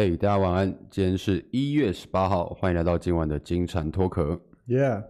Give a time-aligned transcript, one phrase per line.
[0.00, 0.72] 嘿，hey, 大家晚安。
[0.88, 4.40] 今天是一月十八号，欢迎来到今晚的金蝉脱壳。
[4.68, 5.02] Yeah，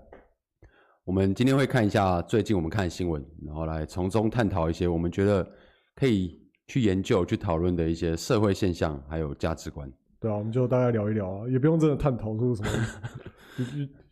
[1.04, 5.46] 我们今天会看一下最近我们看的新闻，然后来从中探讨一些我们觉得
[5.94, 9.92] 可以去研究、去讨论的一些社会现象，还有价值观。
[10.18, 12.70] 对啊，我们就大概聊一聊啊，也不用真的探讨出什么，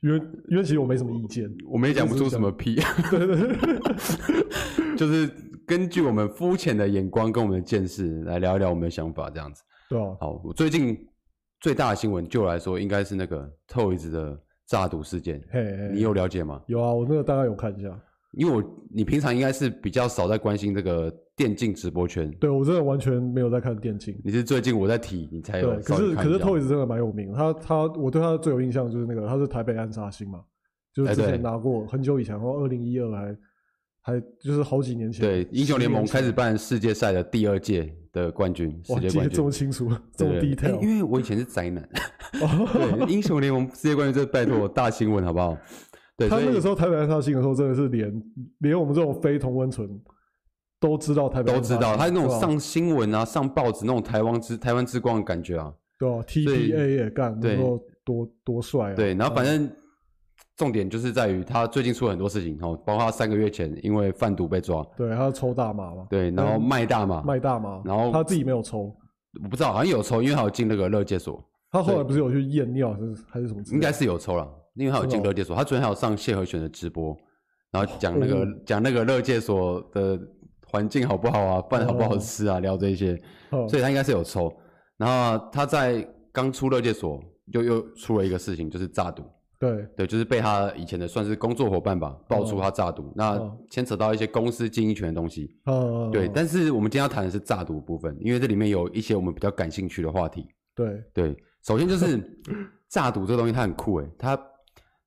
[0.02, 0.20] 因为
[0.50, 2.74] 因为其实我没什么意见，我们也讲不出什么屁。
[3.11, 5.27] 对对对，就是
[5.66, 9.62] 根据我们肤浅的眼光跟我们的见识来聊一聊我们的想法，这样子。
[9.88, 10.96] 对啊，好，我最近
[11.60, 15.42] 最大的新闻，就我来说，应该是那个 Toys 的诈赌事件。
[15.50, 16.60] 嘿，嘿，你有了解吗？
[16.66, 18.00] 有啊，我那个大概有看一下。
[18.32, 22.30] 因为我你平常应该是比较少在关心这个电竞直播圈。
[22.32, 24.14] 对，我真的完全没有在看电竞。
[24.22, 25.72] 你是最近我在提，你才有。
[25.74, 27.32] 对，可是可是 Toys 真的蛮有名。
[27.32, 30.44] 他他，我对他最有印象就是那个，他是台北暗杀星嘛，
[30.92, 33.36] 就是之前拿过很久以前，然后二零一二还
[34.02, 35.24] 还就是好几年前。
[35.24, 37.91] 对，英雄联盟开始办世界赛的第二届。
[38.16, 41.86] 的冠军，世界冠军，这么清楚，这么 detail，因为我以前是宅男。
[42.33, 45.55] 对，英雄联盟世界冠军，这拜托大新闻好不好？
[46.17, 48.23] 对，他那个时候台北暗杀星的时候，真的是连
[48.61, 49.86] 连我们这种非同温层
[50.81, 55.70] 都知道台北，都知道他那种上新闻啊、上报纸那种台湾之台湾之光的感觉啊。
[55.98, 57.56] 对啊，TBA 也干，对，
[58.03, 58.95] 多多帅啊。
[58.95, 59.70] 对，然后反正。
[60.56, 68.84] 重点就是在于他最近出了很多事情，包括他三个月前因为贩毒被抓，对，他抽大麻嘛，对，然后卖大麻，卖大麻，然后他自己没有抽，
[69.42, 73.60] 我不知道，好像有抽，因为他有进那个乐戒所，他后来不是有去验尿还是还是什么？
[73.70, 77.14] 应该是有抽了，因为他有进乐戒所，他昨天还有上谢和弦的直播，
[77.70, 80.18] 然后讲那个 讲那个乐戒所的
[80.66, 83.14] 环境好不好啊，饭好不好吃啊，聊这些，
[83.68, 84.50] 所以他应该是有抽，
[84.96, 89.22] 然后他在刚出乐戒所就又出了一个事情，就是诈赌。
[89.58, 93.40] 对对，就是被他以前的算是工作伙伴吧，爆出他诈赌，那
[93.70, 95.56] 牵扯到一些公司经营权的东西。
[95.64, 96.28] 哦，对。
[96.28, 100.46] 但是我们今天要谈的是诈赌部分，因为这里面有一些我们比较感兴趣的话题。
[100.74, 102.20] 对对，首先就是
[102.90, 104.39] 诈赌这个东西，它很酷诶，他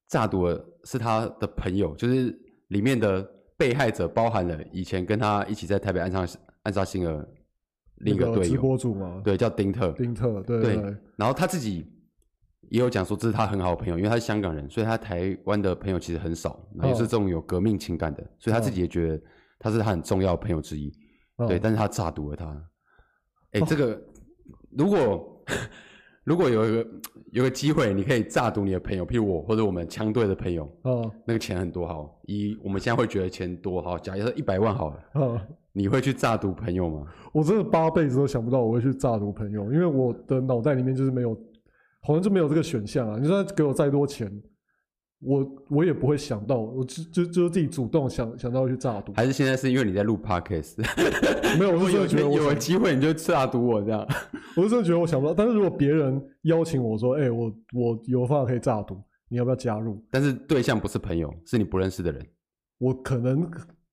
[0.07, 2.35] 诈赌的是他的朋友，就是
[2.69, 3.21] 里面的
[3.55, 6.25] 被害者包含了以前跟他一起在台北暗杀
[6.63, 7.29] 暗杀星的
[7.97, 9.91] 另一个队友，直播主嘛，对，叫丁特。
[9.91, 10.75] 丁特，对对。
[11.15, 11.85] 然后他自己。
[12.69, 19.21] 也有讲说这是他很好的朋友，因为他是香港人，所以他台湾的朋友其实很少，也是这种有革命情感的，所以他自己也觉得
[19.57, 20.93] 他是他很重要的朋友之一。
[21.47, 22.45] 对，但是他诈毒了他。
[23.53, 23.99] 哎，这个
[24.77, 25.43] 如果
[26.23, 26.87] 如果有一个
[27.31, 35.39] 有个机会，你可以诈毒你的朋友，譬如我或者我们枪队的朋友，哦，那个钱很多好，以我们现在会觉得钱多好，假设一百万好了，嗯，
[35.71, 37.07] 你会去诈毒朋友吗？
[37.33, 41.35] 我真的八辈子都想不到我会去诈毒朋友，因为我的脑袋里面就是没有。
[42.01, 43.17] 好像就没有这个选项啊！
[43.19, 44.31] 你说给我再多钱，
[45.19, 49.11] 我我也不会想到，我就就就自己主动想想到去诈赌。
[49.13, 50.77] 还是现在是因为你在录 podcast？
[51.59, 54.07] 没有，我是真的觉得我有机会你就诈赌我这样。
[54.55, 58.95] 我是真的觉得我想不到，但是如果别人邀请我说，哎、欸，我我有方法可以诈赌，
[59.27, 60.01] 你要不要加入？
[60.09, 62.25] 但是对象不是朋友，是你不认识的人。
[62.77, 63.41] 我可能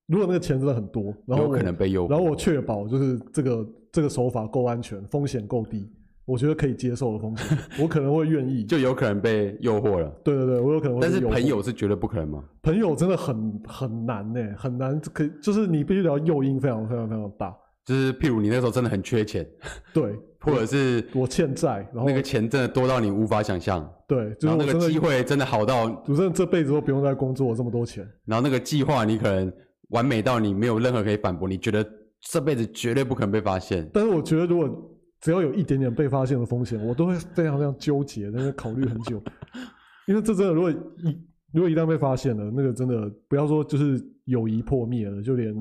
[0.07, 5.91] 如果那个钱真的很多，然后有可能被诱惑，然后我确保就是这个这个手法够安全，风险够低。
[6.27, 10.11] 我觉得可以接受的风险，我可能会愿意，就有可能被诱惑了。
[10.25, 11.01] 对对对，我有可能会。
[11.01, 12.43] 但是朋友是绝对不可能吗？
[12.63, 15.01] 朋友真的很很难呢，很难。
[15.15, 17.57] 可就是你必须要诱因非常非常非常大。
[17.85, 19.47] 就是譬如你那时候真的很缺钱，
[19.95, 23.89] 对，或者是我欠债，然后那个钱真的多到你无法想象。
[24.09, 28.05] 对，就是那个机会真的好到，我真的这辈子都不用再工作这么多钱。
[28.25, 29.53] 然后那个计划你可能
[29.91, 31.89] 完美到你没有任何可以反驳，你觉得
[32.21, 33.89] 这辈子绝对不可能被发现。
[33.95, 34.93] 但是我觉得如果。
[35.27, 39.21] 只要有一点点被发现的风险，我都会非常非常纠结，在那考虑很久。
[40.07, 41.19] 因为这真的，如果一
[41.53, 45.53] 如果一旦被发现了，那个真的不要说就是友谊破灭了，就连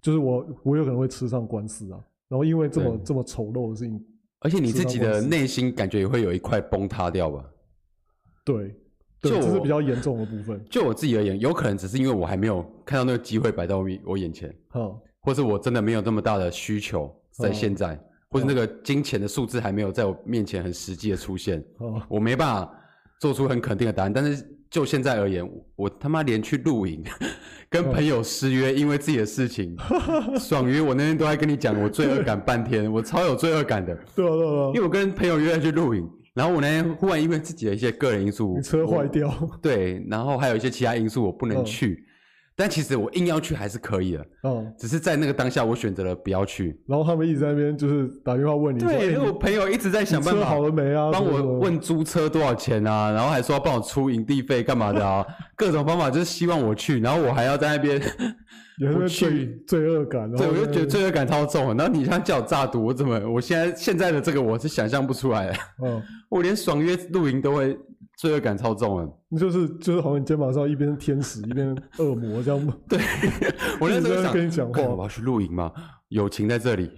[0.00, 1.98] 就是我我有可能会吃上官司啊。
[2.28, 4.00] 然后因为这么这么丑陋的事情，
[4.38, 7.44] 而且你自己的内心感觉也会有一块崩塌掉吧？
[8.44, 8.76] 对，
[9.20, 10.64] 对，就我这是比较严重的部分。
[10.70, 18.00] 就我自己而言，有可能只是因为我还没有看到那个机会摆到我我眼前，哈，或是我真的没有这么大的需求在现在。
[18.30, 22.72] 或者那个金钱的数字还没有在我面前很实际的出现，哦、我没办法
[23.18, 24.12] 做出很肯定的答案。
[24.12, 25.44] 但是就现在而言，
[25.74, 27.02] 我他妈连去露营，
[27.68, 30.80] 跟朋友失约，因为自己的事情， 哦、爽约。
[30.80, 33.92] 我那天都在跟你讲，我罪恶感半天，我超有罪恶感的。
[34.14, 39.28] 对啊对啊，因为我跟朋友约了去露营，然后我那天忽然因为自己的一些个人因素，你车坏掉，
[39.60, 42.06] 对，然后还有一些其他因素我不能去。
[42.60, 46.78] 哦但其实我硬要去还是可以的，嗯，只是在那个当下我选择了不要去。
[46.86, 51.10] 然后他们一直在那边就是打电话问你，对，因为我朋友一直在想办法，好了没啊？
[51.10, 53.10] 帮我问租车多少钱啊？
[53.12, 55.24] 然后还说要帮我出营地费干嘛的啊？
[55.56, 57.98] 各种方法就是希望我去，然后我还要在那边
[58.92, 60.30] 不去，罪恶感。
[60.32, 61.74] 对，我就觉得罪恶感超重。
[61.74, 63.18] 然后你像叫我诈赌，我怎么？
[63.26, 65.54] 我现在现在的这个我是想象不出来的。
[65.82, 67.78] 嗯， 我连爽约露营都会。
[68.20, 72.78] 罪恶感超重了，就是就是好像你肩膀上一边天使，一边恶魔这样。
[72.86, 72.98] 对，
[73.80, 75.72] 我那时候想跟你讲话，我要去露营吗？
[76.10, 76.90] 友情在这里，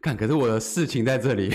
[0.00, 1.50] 看，可是我的事情在这里，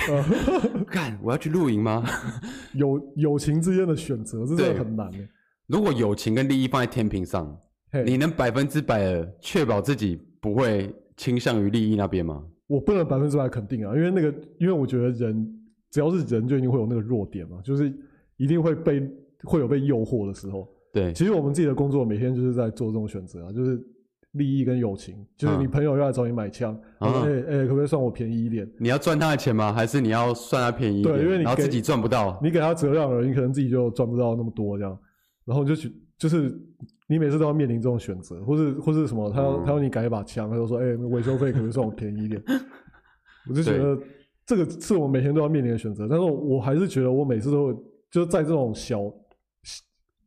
[0.86, 2.04] 看，我要去露营吗？
[2.78, 5.10] 友友情之间的选择，这真的很难。
[5.66, 7.52] 如果友情跟利益放在天平上，
[8.06, 12.44] 你能百分之百的确保自己不会倾向于利益那边吗？
[12.68, 15.52] 我不能百分之百肯定啊，因为那个，因为我觉得人
[15.90, 17.92] 只要是人，就一定会有那个弱点嘛，就是。
[18.38, 19.10] 一定会被
[19.44, 20.68] 会有被诱惑的时候。
[20.92, 23.82] 对，其实我们自己的工作每天就是在做这种选择啊，就是
[24.34, 25.16] 利益跟友情。
[25.36, 28.70] 就是你朋友要来找你买枪，哎、嗯、哎、欸欸，可不可以算我便宜一点？
[28.80, 29.74] 你要赚他的钱吗？
[29.74, 31.16] 还是你要算他便宜一点？
[31.16, 34.98] 对，因为你然后自己赚不到，你给他折让了，你可能自己就赚不到那么多这样。
[35.46, 36.56] 然后就去，就是
[37.08, 42.42] 你每次都要面临这种选择，或是或是什么，他要、嗯、他要你改一把枪，他就说，哎、欸，维修费可不可以算我便宜一点？
[43.50, 44.00] 我就觉得
[44.46, 47.74] 这个是我每天都要面临的选择，但是我还是觉得我每次都
[48.14, 48.26] 会。
[48.26, 49.00] 就在这种小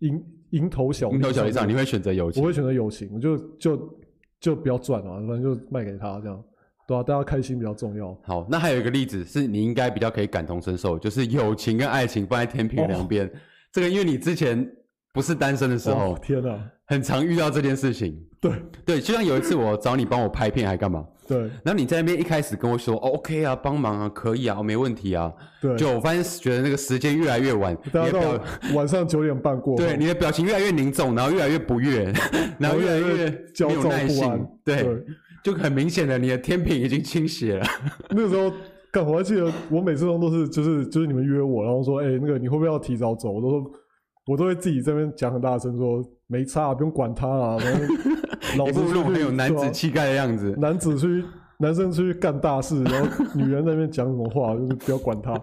[0.00, 2.42] 蝇蝇头小蝇头小利上，你会选择友情？
[2.42, 3.98] 我会选择友情，我就就
[4.40, 6.44] 就不要赚了，反正就卖给他这样，
[6.86, 8.16] 对啊，大家开心比较重要。
[8.24, 13.26] 好，那还有一个例子是你应该比较可以感同身受，就是友情跟爱情放在天平两边。
[13.26, 13.30] 哦、
[13.72, 14.68] 这个因为你之前
[15.12, 18.20] 不是单身的时候，天哪，很常遇到这件事情。
[18.40, 18.52] 对
[18.84, 21.06] 对，就像有一次我找你帮我拍片，还干嘛？
[21.26, 25.32] 对，然后你在那边一开始跟我说，哦，OK 啊，帮忙啊，可以啊，没问题啊。
[25.60, 28.20] 对，就我发现觉得那个时间越来越晚，大到
[28.74, 29.76] 晚上九点半过。
[29.76, 32.12] 对，你的表情越来越凝重，然后越来越不悦，
[32.58, 33.30] 然后越来越
[33.66, 34.46] 没有耐心。
[34.64, 35.04] 对，对，
[35.42, 37.66] 就很明显的你的天平已经倾斜了。
[38.10, 38.52] 那个时候，
[38.92, 43.32] 干，我还记得我每次都都是就是就是你们约我，然后说，哎，那个你会不会要提早走？
[43.32, 43.70] 我都说，
[44.26, 47.58] 我都会自己在那边讲很大声说，没差，不用管他啊。
[48.58, 51.24] 老子就很有男子气概的样子，啊、男子出去，
[51.58, 55.34] 男生出去干大事，然后女人在那边讲什么话， 就是不要管他。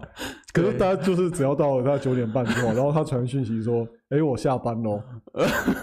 [0.52, 5.02] 可是大家就是只要到了大概九点半之后，然后他传讯息说：“哎、欸，我下班喽。”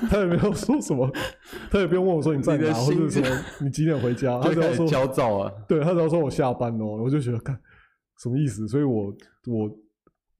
[0.09, 1.09] 他也没有说什么，
[1.69, 3.23] 他也不用问我说你在哪，或者说
[3.59, 4.39] 你几点回家。
[4.43, 7.59] 他只要说焦躁啊，对，他只要说我下班喽，我就觉得看
[8.23, 8.67] 什么意思？
[8.67, 9.13] 所以我
[9.47, 9.69] 我。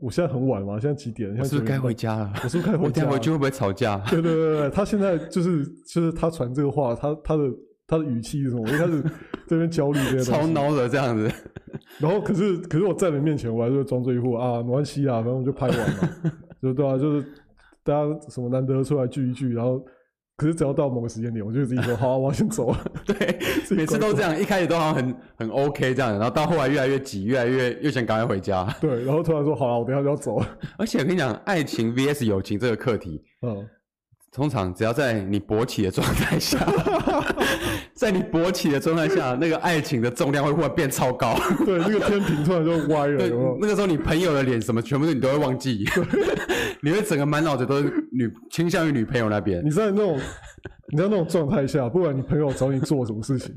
[0.01, 1.29] 我现在很晚嘛，现在几点？
[1.33, 2.31] 现在是不是该回家了？
[2.43, 3.05] 我是不是该回家？
[3.05, 3.97] 我回去会不会吵架？
[4.09, 7.43] 对对对对，他现在就是就是他传这个话，他他的
[7.87, 8.63] 他的语气是什么？
[8.63, 9.03] 我一开始
[9.47, 11.31] 这边焦虑这些 超孬的这样子。
[11.99, 16.09] 然后可是可是我在你面前，我还是会装这一副啊，没关系啊，反正我就拍完了，
[16.61, 17.27] 就对啊，就是
[17.83, 19.81] 大家什么难得出来聚一聚，然后。
[20.41, 22.77] 可是只要到某个时间点，我就自己说好，我要先走了。
[23.05, 23.39] 对，
[23.69, 28.65] 每次都这样，一开始都好像很很 OK 这样，然后到后来越来越挤，越来越越想赶快回家。
[28.81, 30.57] 对，然后突然说好了，我等一下就要走了。
[30.79, 33.63] 而且我跟你讲，爱情 VS 友情这个课题，嗯，
[34.31, 36.57] 通常只要在你勃起的状态下，
[38.01, 41.35] 在你勃起的状态下，那个爱情的重量会忽然变超高。
[41.63, 43.27] 对，那个天平突然就歪了。
[43.27, 45.85] 有有那个时候你朋友的脸什么，全部你都会忘记。
[46.81, 49.63] 你会整个满脑子都是女倾向于女朋友那边。
[49.63, 50.19] 你在那种，
[50.91, 53.55] 你在那种状态下，不管你朋友找你做什么事情，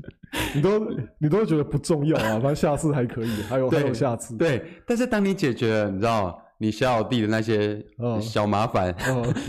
[0.53, 0.79] 你都
[1.17, 2.33] 你都会觉得不重要啊。
[2.33, 4.37] 反正下次还可以，还有还有下次。
[4.37, 7.83] 对，但是当你解决了，你知道你小老弟的那些
[8.21, 8.95] 小麻烦，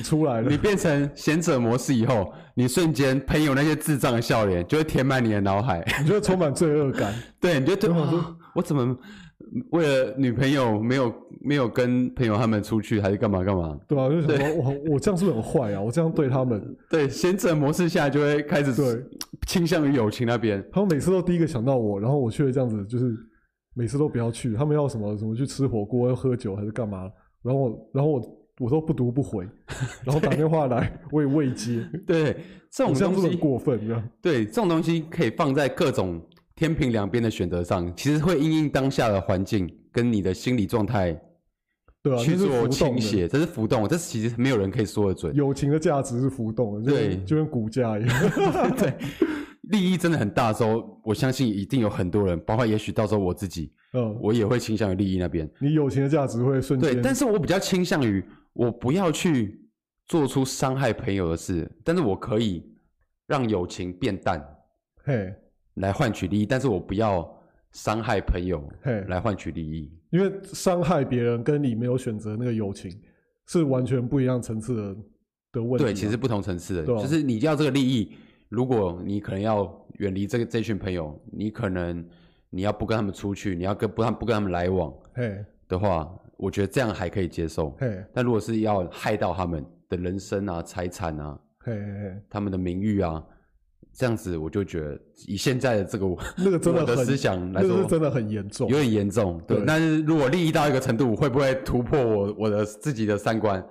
[0.03, 7.15] 出来了，你变成贤者模式以后，你瞬间朋友那些智障的笑脸就会填满你的脑海，你就会充满罪恶感。
[7.41, 8.97] 对，你就对我说，我怎么？
[9.71, 13.79] 为了女朋友没有没有跟朋友他们出去，还是干嘛干嘛？
[13.87, 15.81] 对啊，就想说我我这样是不是很坏啊？
[15.81, 16.61] 我这样对他们，
[16.91, 19.01] 对贤者模式下就会开始对
[19.47, 20.65] 倾向于友情那边。
[20.73, 23.15] 他们每次都第一个想到我，然后我却这样子，就是
[23.77, 24.55] 每次都不要去。
[24.55, 27.11] 他们要什么什么去吃火锅、要喝酒还是干嘛？
[27.43, 29.47] 然后我然后我我都不读不回，
[30.05, 31.87] 然后打电话来我也未接。
[32.07, 32.37] 对，
[32.71, 34.09] 这种东西很过分，这样。
[34.23, 36.21] 对，这种东西可以放在各种。
[36.59, 41.15] 天平两边的选择上，其实会因应当下的环境跟你的心理状态，
[42.03, 45.37] 对啊，去做倾斜，这是浮动，这是其实没有人可以说得准。
[45.37, 48.21] 友情的价值是浮动的，对，就跟股价一样。
[48.75, 48.95] 对，
[49.67, 55.49] 利益真的很大的时候，我相信一定有很多人，包括也许到时候我自己，嗯，我也会倾向于利益那边。
[55.61, 59.61] 你友情的价值会瞬间，对，但是我比较倾向于我不要去
[60.07, 62.65] 做出伤害朋友的事，但是我可以
[63.27, 64.45] 让友情变淡。
[65.05, 65.35] 嘿。
[65.75, 67.31] 来换取利益，但是我不要
[67.71, 69.93] 伤害朋友，嘿来换取利益。
[70.09, 72.91] 因为伤害别人跟你没有选择那个友情
[73.47, 74.97] 是完全不一样层次的
[75.53, 75.85] 的问题。
[75.85, 78.17] 对，其实不同层次的，就是你要这个利益，
[78.49, 82.05] 如果你可能要远离这个这群朋友，你可能
[82.51, 87.71] 你要不跟他们出去，你要跟不他不跟他们来往，嘿的话，我觉得这样还可以接受。
[87.79, 93.23] 嘿，但如果是要害到他们的人生啊、财产啊，嘿嘿嘿，他们的名誉啊。
[93.99, 99.41] 这样子我就觉得，以现在的这个那个真的的思想来说，那个真的很严重，有点严重。
[99.47, 103.67] 对，对但是如果利益到一个程度，会不会突破我我的自己的三观，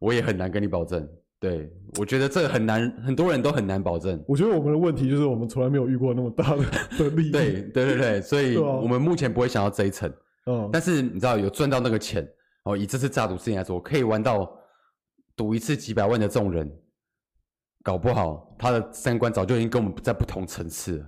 [0.00, 1.08] 我也很难跟你保证。
[1.40, 4.22] 对，我觉得这个很难，很多人都很难保证。
[4.28, 6.62] 我觉得我们的问题就是我们从来没有遇过那么大的
[6.98, 7.30] 的利益。
[7.32, 10.12] 对对对对，所以我们目前不会想到这一层。
[10.46, 12.28] 嗯，但是你知道有赚到那个钱
[12.64, 14.50] 哦，以这次诈赌事情来说，可以玩到
[15.34, 16.70] 赌一次几百万的这种人。
[17.82, 21.06] 搞不好他的三观早就已经跟我们在不同层次了。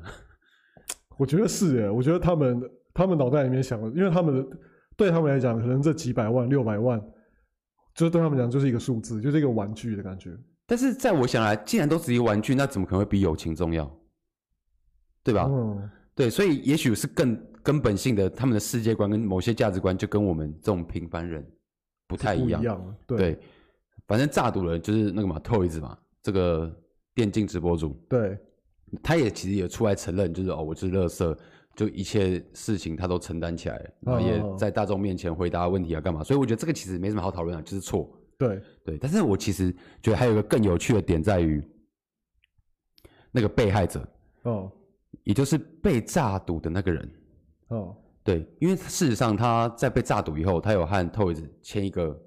[1.19, 2.63] 我觉得是耶，我觉得他们
[2.95, 4.43] 他们脑袋里面想的，因为他们
[4.97, 6.99] 对他们来讲，可能这几百万、六百万，
[7.95, 10.37] 就是对他们讲就是一个数字，就是一个玩具的感觉。
[10.67, 13.91] 但是在我想来，既然都是一个玩具，那怎么可能会比友情重要？
[15.23, 15.47] 对吧？
[15.49, 21.47] 嗯，对，所以也许是更根本性的，他们的世界观跟某些价值观就跟我们这种平凡人
[22.07, 22.61] 不太一样。
[22.63, 23.41] 一样对，对，
[24.07, 25.99] 反正炸赌的人就是那个嘛，Toys 嘛。
[26.23, 26.73] 这个
[27.17, 28.39] 电竞直播主，对，
[29.03, 31.37] 他也其实也出来承认，就是哦，我是垃圾，
[31.75, 36.23] 就一切事情他都承担起来，然后也在大众面前回答问题啊，干嘛？
[36.23, 38.11] 所以我觉得这个其实没什么好讨论的，就是错。
[38.39, 41.63] 对对，但是我其实觉得还有一个更有趣的点在于，
[43.31, 44.07] 那个被害者
[44.43, 44.71] 哦，
[45.23, 47.09] 也就是被诈赌的那个人
[47.69, 52.21] 哦，对，因为事实上他在被诈赌以后，他有和 Toys 签一个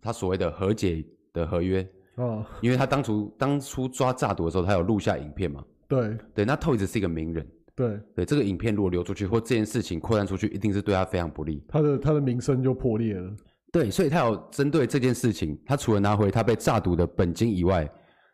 [0.00, 1.88] 他所谓的和解的合约。
[2.16, 5.64] 哦，因为他当初当初抓诈赌的时候，他有录下影片嘛？
[5.86, 7.48] 对对，那 Toys 是一个名人，
[7.78, 13.30] 对对，这个影片如果流出去，或这件事情扩散出去，一定是对他非常不利，他的他的名声就破裂了。
[13.70, 17.88] 对，所以他有针对这件事情，他除了拿回他被诈赌的本金以外，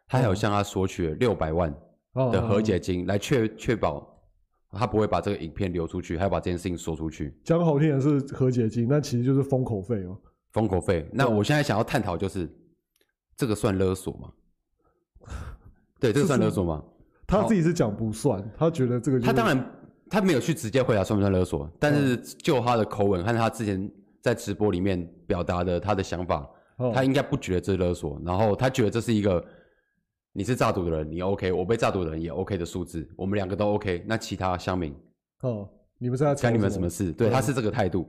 [0.09, 1.71] 他还有向他索取了六百万
[2.33, 4.19] 的和解金，来确确保
[4.71, 7.37] 他不会把这个影片流出去，还要把这件事情说出去。
[7.45, 10.19] 讲好听点是和解金，那其实就是封口费哦。
[10.53, 11.07] 封口费。
[11.13, 12.49] 那我现在想要探讨就是。
[13.37, 14.33] 这个算勒索吗？
[15.99, 16.85] 对，这个算勒索吗？
[17.26, 19.26] 他自己是讲不算，他觉得这个、就是。
[19.26, 19.73] 他当然
[20.09, 23.90] 他没有去直接回答算不算勒索，但是就他的口吻和他之前
[24.21, 29.45] 在直播里面表达的他的想法，哦、他应该不觉得这是勒索，然后他觉得这是一个
[30.33, 34.95] 你是诈赌的人，你 OK，我被诈赌的人也 OK 的数字，我们两个都 OK，那其他乡民
[35.43, 37.12] 哦，你们是在讲你们什么事？
[37.12, 38.07] 对，他是这个态度，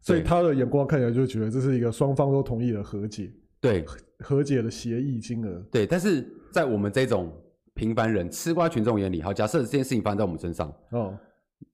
[0.00, 3.30] 所以他的眼光看起来就觉得这是一个双方都同意的和解。
[3.62, 3.84] 对
[4.20, 7.30] 和解的协议金额，对，但是在我们这种
[7.80, 11.18] 平凡人、吃瓜群众眼里，好，假设这件事情发生在我们身上，哦，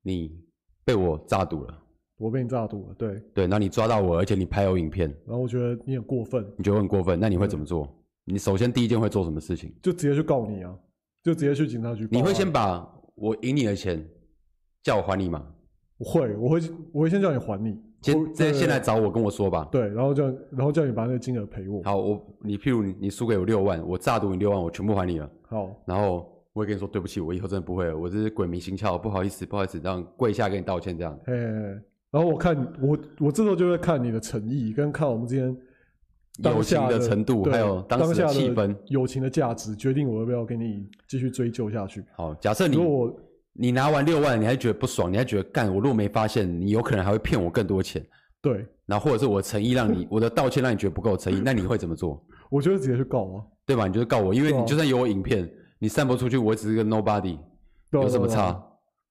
[0.03, 0.41] 你
[0.85, 1.83] 被我诈赌了，
[2.17, 7.93] 我被你诈赌了，对，对，那你抓到我，而且你拍有影片，然后我觉得你很过分，你觉得很过分，那你会怎么做？
[8.25, 9.75] 你首先第一件会做什么事情？
[9.83, 10.73] 就直接去告你啊，
[11.25, 12.07] 就直接去警察局。
[12.09, 14.09] 你会先把我赢你的钱
[14.85, 15.45] 叫我还你吗？
[15.99, 16.61] 我会，我会，
[16.93, 17.83] 我会先叫你还你。
[18.03, 19.67] 先在现在找我跟我说吧。
[19.71, 21.83] 对，然后叫然后叫你把那个金额赔我。
[21.83, 25.31] 好，我你譬如你你输给我六万，我诈赌你六万，我全部还你了。
[25.49, 31.19] 好，然后我也跟你说对不起，我以后真的不会了，我这是鬼迷心窍，不好意思，不好意思，这样跪下跟你道歉这样。
[31.27, 31.53] 嘿，嘿，嘿，
[32.11, 35.57] 然后我看我我这时候就会看你的诚意，跟看我们之间
[36.45, 42.05] 友情的程度，还有当时的气氛，友情的价值，决定我要不要跟你继续追究下去。
[42.15, 43.21] 好，假设你如果我
[43.59, 48.05] 你拿完六万，你还觉得不爽，你还觉得干，我如果没发现，你有可能还会骗我更多钱。
[48.43, 52.23] 对，然后或者是我诚意让你， 我的道歉让你觉得不够诚意，那你会怎么做？
[52.51, 53.87] 我觉得直接去告啊，对吧？
[53.87, 57.39] 你就是告我，因为你就算有我影片，你散播出去，我只是个 nobody，
[57.91, 58.63] 有什么差？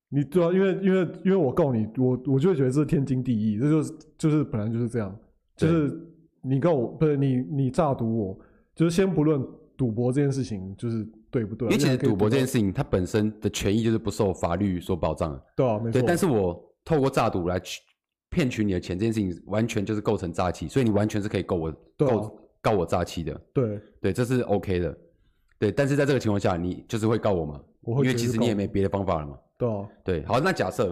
[0.10, 5.14] 你对啊，因为因为因为我告你，我我就会觉得这是天经地义，这就是就是本来就是这样，
[5.58, 6.00] 就是
[6.42, 8.40] 你告我，不是你你诈赌我，
[8.75, 11.68] 就是先不论赌博这件事情就是对不对？
[11.68, 16.00] 因为其实赌博这件事情，它本身的权益就是不受法律所保障的，对啊，没错。
[16.00, 17.82] 对，但是我透过诈赌来去。
[18.32, 23.42] 骗取你的钱这件事情，完全就是构成诈欺，所以你完全是可以告我，告、啊、告我诈欺的。
[23.54, 24.98] 对对，这是 OK 的。
[25.58, 27.62] 对，但是在这个情况下，你就是会告我吗？
[27.80, 29.38] 我会，因为其实你也没别的方法了嘛。
[29.58, 29.88] 对啊。
[30.04, 30.88] 对，好，那假设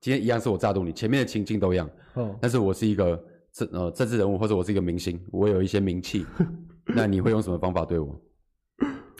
[0.00, 1.88] 今天一样是我诈赌你，前面的情境都一样。
[2.16, 2.36] 嗯。
[2.42, 6.26] 但是我是一个政呃政治人物，或者我是一个明星，我有一些名气，
[6.94, 8.20] 那你会用什么方法对我？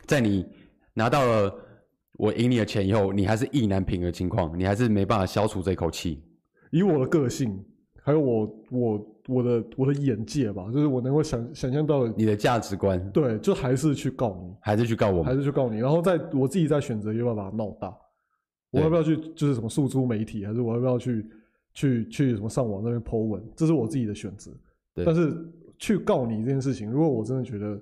[0.07, 0.47] 在你
[0.95, 1.55] 拿到了
[2.19, 6.23] 我赢你的钱以后，你还是意难平的情况，你还是没办法消除这口气。
[6.71, 7.63] 以我的个性，
[8.03, 17.95] 还有我我我的我的眼界吧，就是我能够想想象到你的价值观，对，就还是去告你，还是去告我，还是去告你，然后再我自己再选择要不要把它闹大，
[18.71, 21.27] 我要不要去就是什么诉诸媒体，还是我要不要去
[21.75, 24.51] 去去什么上网那边 po 文，这是我自己的选择。
[25.05, 25.35] 但是
[25.79, 27.81] 去告你这件事情，如果我真的觉得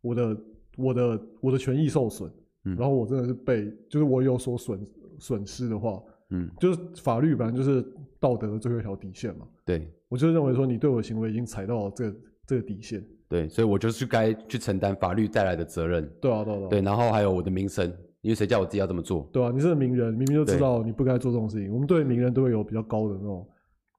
[0.00, 0.36] 我的
[0.76, 2.30] 我的我的权益受损，
[2.64, 4.86] 嗯，然后我真的是被，就是我有所损
[5.18, 7.84] 损失的话，嗯，就是法律本来就是
[8.20, 9.46] 道德的最后一条底线嘛。
[9.64, 13.04] 对，我就认为说你对我的行为已经踩到了这个这个底线。
[13.28, 16.08] 对，所以我就是该去承担法律带来的责任。
[16.20, 17.86] 对啊，对啊，对，然后还有我的名声，
[18.22, 19.28] 因为谁叫我自己要这么做？
[19.32, 21.70] 对啊，你是个名人，明明就知道你不该做这种事情。
[21.70, 23.48] 我们对名人都会有比较高的那种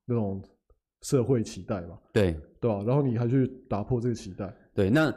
[0.05, 0.41] 那种
[1.03, 1.99] 社会期待吧？
[2.11, 4.51] 对，对啊，然后你还去打破这个期待？
[4.73, 5.13] 对，那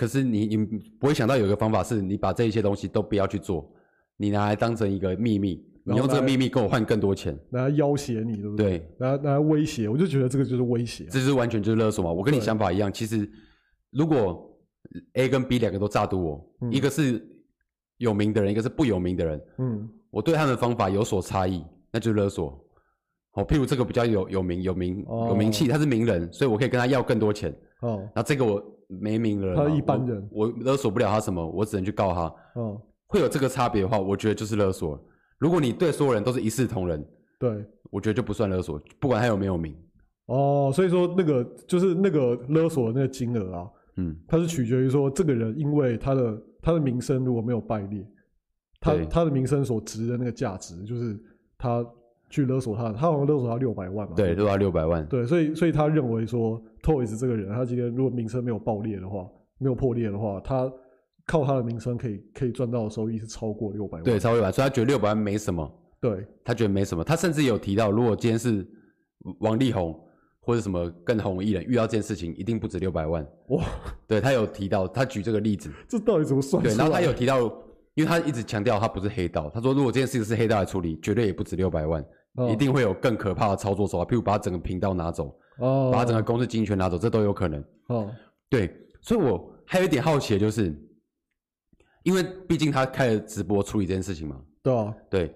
[0.00, 0.56] 可是你你
[0.98, 3.70] 不会想到有一个方法是，你把这一些东西都不要去做，
[4.16, 8.78] 你拿来当成一个秘密，你用这个秘密跟我换更多钱，拿来要挟你，对不对？
[8.78, 12.10] 对，拿来拿来威胁，我就觉得这个就是威胁，这就是完全就是勒索嘛。
[12.10, 13.30] 我跟你想法一样，其实。
[13.92, 14.48] 如果
[15.14, 17.20] A 跟 B 两个都诈赌我，嗯，一个是
[17.96, 22.56] 有名的人，一个是不有名的人，嗯，我对他们的方法有所差异，那就是勒索。
[23.32, 27.52] 好，譬如这个比较有有名、有名、哦、有名气，他是名人，所以我可以跟他要更多钱。
[27.80, 32.60] 哦，那这个我没名的人，他一般人我，我勒索不了他什么，我只能去告他。
[32.60, 35.02] 哦，会有这个差别的话，我觉得就是勒索。
[35.38, 37.04] 如果你对所有人都是一视同仁，
[37.38, 39.74] 对，我觉得就不算勒索，不管他有没有名。
[40.26, 43.66] 哦，所以说那个就是那个勒索的那个金额啊。
[43.96, 48.06] 嗯，它是取决于说这个人，因为他的他的名声如果没有败劣，
[48.80, 51.20] 他他的名声所值的那个价值，就是
[51.58, 51.84] 他
[52.30, 60.72] 去勒索他，他好像勒索他六百万嘛，对，勒索他六百万，对，所以所以他认为说，Toys 这个人，他今天如果名声没有爆裂的话，没有破裂的话，他
[61.26, 65.70] 靠他的名声可以可以赚到的收益是超过六百万，对，超过六百万，所以他觉得六百万没什么，
[66.00, 68.66] 对，他觉得没什么，他甚至有提到，如果今天是
[69.40, 69.98] 王力宏。
[70.42, 73.24] 或者什么更红的艺人遇到这件事情，一定不止六百万。
[73.48, 73.62] 哇！
[74.08, 76.60] 对，他有提到，他举这个例子，这到底怎么算？
[76.62, 77.42] 对，然后他有提到，
[77.94, 82.02] 因为他一直强调他不是黑道，他说如果这件事情是黑道来处理，绝对也不止六百万，
[82.36, 87.64] 哦，一定会有更可怕的操作手法，譬如把他整个频道拿走，哦，把他整个公司经营权拿走，这都有可能。
[87.86, 88.10] 哦，
[88.48, 90.74] 对，所以我还有一点好奇的就是，
[92.02, 95.34] 因为毕竟他开了直播处理这件事情嘛，对啊，对，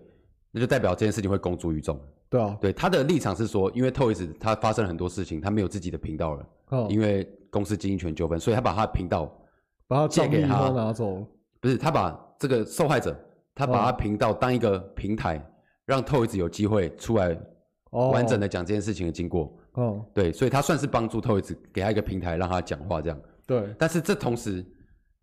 [0.51, 1.99] 那就代表这件事情会公诸于众。
[2.29, 9.33] 对啊，对他的立场是说，因为 Toys 他发生了很多事情，他没有自己的频道了，哦，因为公司经营权纠纷，所以他把他的频道
[9.87, 10.71] 把他借给他。
[10.71, 11.25] 拿走，
[11.61, 13.17] 不是他把这个受害者，
[13.55, 15.43] 他把他频道当一个平台，哦，
[15.85, 17.39] 让 Toys 有机会出来
[17.91, 24.65] 完整的讲这件事情的经过，哦，对，所以他算是帮助 Toys 给他一个平台让他讲话这样，对，但是这同时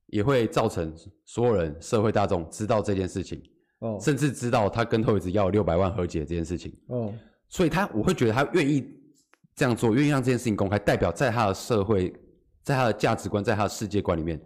[0.08, 0.94] 也会造成
[1.26, 3.42] 所有人社会大众知道这件事情。
[3.80, 6.72] 哦，甚至知道他跟 Toys 要六百万和解这件事情。
[6.86, 7.12] 哦，
[7.50, 8.88] 所以他我会觉得他愿意
[9.56, 12.14] 这样做，愿意让这件事情公开，代表在他的社会，
[12.62, 14.40] 在他的价值观，在他的世界观里面，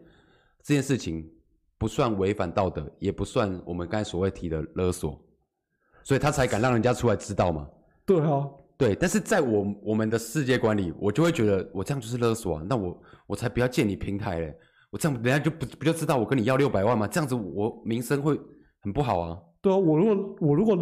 [0.64, 1.30] 这件事情
[1.78, 5.22] 不算违反道德，也不算我们刚才所谓提的勒索，
[6.02, 7.68] 所以他才敢让人家出来知道嘛。
[8.06, 8.96] 对啊，对。
[8.96, 14.58] 但是在我我们的世界观里，我就会觉得我这样就是勒索啊，那我我才不要借你平台嘞，
[14.90, 17.08] 我这样人家就不不就知道我跟你要六百万吗？
[17.08, 18.40] 这样子我名声会。
[18.86, 19.36] 很不好啊！
[19.64, 20.78] 对啊，我如果我如果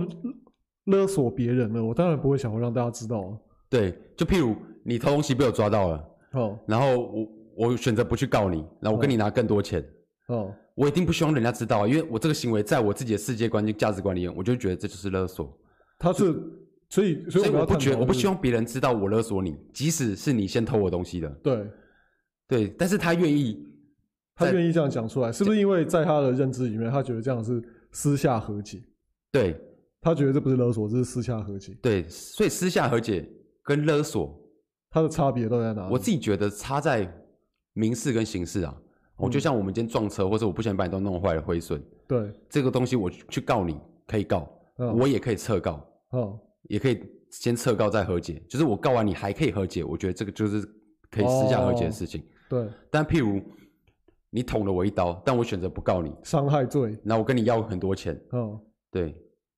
[0.88, 3.32] 勒索别人了，我当然不会想要让大家知道啊。
[3.70, 4.54] 对，就譬如
[4.84, 9.82] 你偷东西被我抓到了，哦，然后我我选择不去告你，然后我跟你拿更多钱，
[10.28, 15.58] 哦，我一定不希望人家知道啊，因为我这个行为在我自己的世界观跟价值观里面，我就觉得这就是勒索。
[15.98, 16.36] 他是，
[16.94, 21.30] 所以所以，我不觉得，我不希望别人知道我勒索你，即使是你先偷我东西的。
[21.42, 21.68] 对，
[22.48, 23.66] 对，但是他愿意，
[24.36, 27.62] 他愿意这样讲出来，是不是因为在他的认知里面，他觉得这样是？
[27.96, 28.82] 私下和解，
[29.32, 29.56] 对，
[30.02, 31.78] 他觉得这不是勒索，这是私下和解。
[31.80, 33.24] 对，所以私下和解
[33.62, 34.36] 跟勒索，
[34.90, 35.94] 它的差别都在哪里？
[35.94, 37.08] 我自己觉得差在
[37.74, 38.76] 民事跟刑事啊。
[39.16, 47.00] 我、嗯、就像我们今天撞车，或者我不小心把你都弄坏了毁损，对，这个东西我去告你可以告，嗯、我也可以撤告，嗯，也可以
[47.30, 48.42] 先撤告再和解。
[48.48, 50.62] 就是我告完你还可以和解，我觉得这个就是
[51.10, 52.22] 可以私下和解的事情。
[52.22, 53.42] 哦、对，但譬如。
[54.36, 56.98] 你捅了我一刀，但我选择不告你，伤害罪。
[57.04, 58.20] 那我跟你要很多钱。
[58.32, 59.14] 哦，对，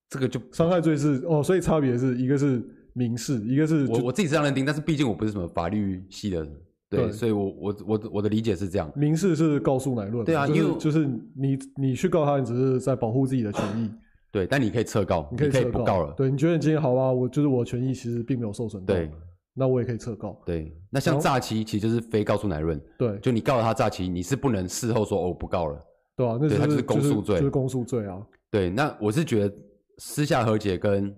[0.10, 6.46] 这个就伤害罪是哦，所以差别是一个是民事，一个是我我自己这样认定，但是毕竟我不是什么法律系的，
[6.90, 8.92] 对，对所以我我我我的理解是这样。
[8.98, 11.06] 民事是告诉乃论，对啊，就是、因为就是
[11.38, 13.90] 你你去告他，你只是在保护自己的权益，
[14.36, 16.14] 对，但你可以撤告，你可以，可以不告了。
[16.18, 17.10] 对，你觉得你今天好啊？
[17.10, 18.84] 我就是我的权益其实并没有受损。
[18.84, 19.10] 对。
[19.54, 20.38] 那我也可以撤告。
[20.46, 22.78] 对，那像诈欺其实就是非告诉乃论。
[22.98, 25.80] 对，就你告了他诈欺，你是不能事后说哦我不告了。
[26.18, 28.22] 对啊，那是他就是公诉罪，就是公诉罪啊。
[28.52, 29.56] 对，那我是觉得
[30.00, 31.16] 私下和解跟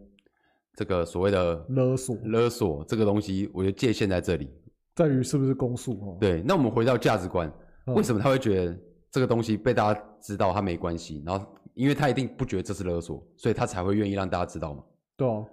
[0.75, 4.47] 这个所谓的勒索勒索这个东西，我觉得界限在这里，
[4.95, 6.17] 在于是不是公诉哦。
[6.21, 7.51] 对，那我们回到价值观，
[7.87, 8.77] 为什么他会觉得
[9.09, 11.23] 这个东西被大家知道他没关系？
[11.25, 11.43] 然后
[11.77, 14.83] 因为他一定不觉得这是勒索，所以他才会愿意让大家知道嘛。
[15.15, 15.45] 对啊。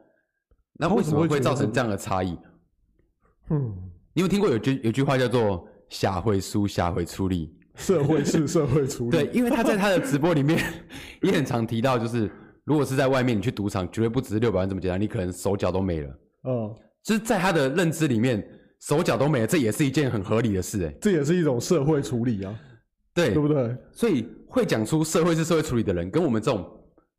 [0.77, 2.37] 那为什么会造成这样的差异？
[3.51, 3.73] 嗯，
[4.13, 9.11] 你有听过有句有句话叫做“下回书，下回出力”，社会是社会出力。
[9.11, 10.59] 对，因为他在他的直播里面
[11.23, 12.29] 也很常提到，就是
[12.65, 16.19] 如果是在外面你去赌场，绝对不只是六百万这么简单，你可能手脚都没了。
[16.49, 18.43] 嗯，就是在他的认知里面，
[18.81, 22.59] 手脚都没了，这也是一件很合理的事，哎，这也是一种社会处理啊，
[23.15, 23.77] 对，对不对？
[23.93, 26.65] 所以会讲出社会是社会处理的人，跟我们这种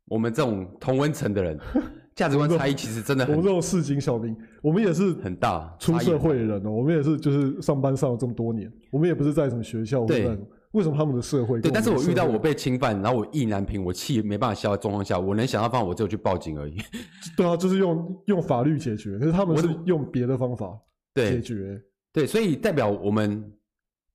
[0.08, 1.58] 我们这种同温层的人。
[2.16, 6.76] 价值观差异其实真的很，我们这种市井小民，我们也是很大出社会的人哦、喔。
[6.76, 10.06] 我们也是就是上班上了这么多年，我们也不是在什么学校。
[10.06, 10.26] 对，
[10.70, 11.60] 为什么他们的社会？
[11.60, 16.78] 对，但是我遇到我被侵犯，然后我意难平，我气没办法消的状况下，我能想到方法，我只有去报警而已。
[17.36, 20.74] 对啊，就是用用法律解决，可是他们是用别的方法
[21.14, 21.78] 解决
[22.14, 22.22] 对。
[22.22, 23.44] 对，所以代表我们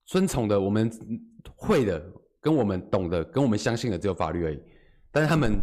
[0.08, 0.90] 遵从的、我们
[1.56, 2.04] 会的、
[2.42, 4.60] 跟我们懂的、跟我们相信的只有法律而已，
[5.12, 5.62] 但是他们。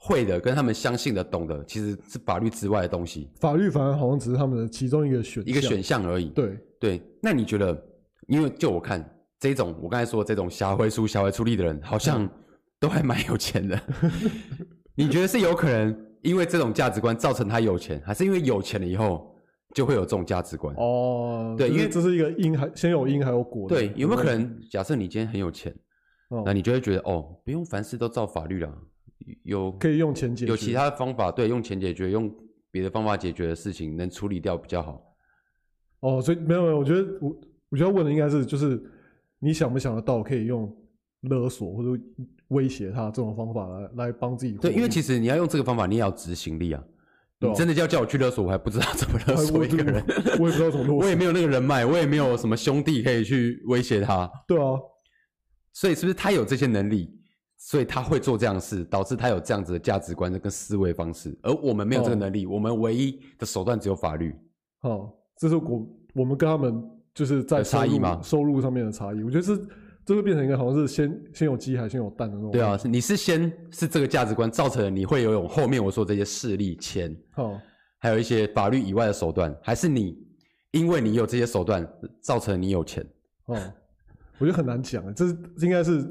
[0.00, 3.28] 会的，跟他们相信的、懂的，其实是法律之外的东西。
[3.40, 6.28] 法律反而好像只是他们的其中一个选，一个选项而已。
[6.28, 7.76] 对对，那你觉得？
[8.28, 9.04] 因为就我看
[9.40, 12.30] 这种，我刚才说的这种小会书、小会出力的人，好像
[12.78, 13.76] 都还蛮有钱的。
[14.94, 19.34] 你觉得是有可能因为这种价值观造成他有钱，还是因为有钱了以后
[19.74, 20.72] 就会有这种价值观？
[20.76, 23.68] 哦，对，因为这是一个因还先有因还有果。
[23.68, 24.60] 对，有没有可能？
[24.70, 25.74] 假设你今天很有钱，
[26.28, 28.72] 哦、那你就会觉得哦，不用凡事都照法律了。
[29.42, 32.30] 有可以用钱解决，有其他的方法，对，用钱解决，用
[32.70, 35.02] 别的方法解决的事情，能处理掉比较好。
[36.00, 37.36] 哦，所以没有没有，我觉得我
[37.70, 38.80] 我觉得问的应该是，就是
[39.38, 40.74] 你想不想得到可以用
[41.22, 42.02] 勒索或者
[42.48, 44.52] 威胁他这种方法来来帮自己？
[44.52, 46.82] 对，因为其实你要用这个方法，你也要执行力啊。
[47.40, 50.04] 你真的要叫我去勒索，我还不知道怎么勒索一个人，
[50.40, 54.28] 我也不知道怎么勒索，我也没有那个人脉，我也没有什么兄弟可以去威胁他。
[54.46, 54.74] 对啊，
[55.78, 57.08] 所以是不是他有这些能力？
[57.56, 64.34] 所以他会做这样的事，导致他有这样子的价值观跟思维方式，而我们没有这个能力，哦、我们唯一的手段只有法律。
[64.82, 66.82] 哦，这是我我们跟他们
[67.14, 68.20] 就是在差异吗？
[68.24, 69.56] 收入上面的差异，我觉得是
[70.04, 72.50] 这会变成一个好像是先先有鸡还是先有蛋的那种。
[72.50, 77.56] 对啊，你是先是这个价值观造成了你会有后面我说这些势力钱，哦，
[77.98, 80.16] 还有一些法律以外的手段，还是你
[80.72, 81.88] 因为你有这些手段
[82.20, 83.04] 造成了你有钱？
[83.46, 83.56] 哦，
[84.38, 86.06] 我觉得很难讲，这是应该是。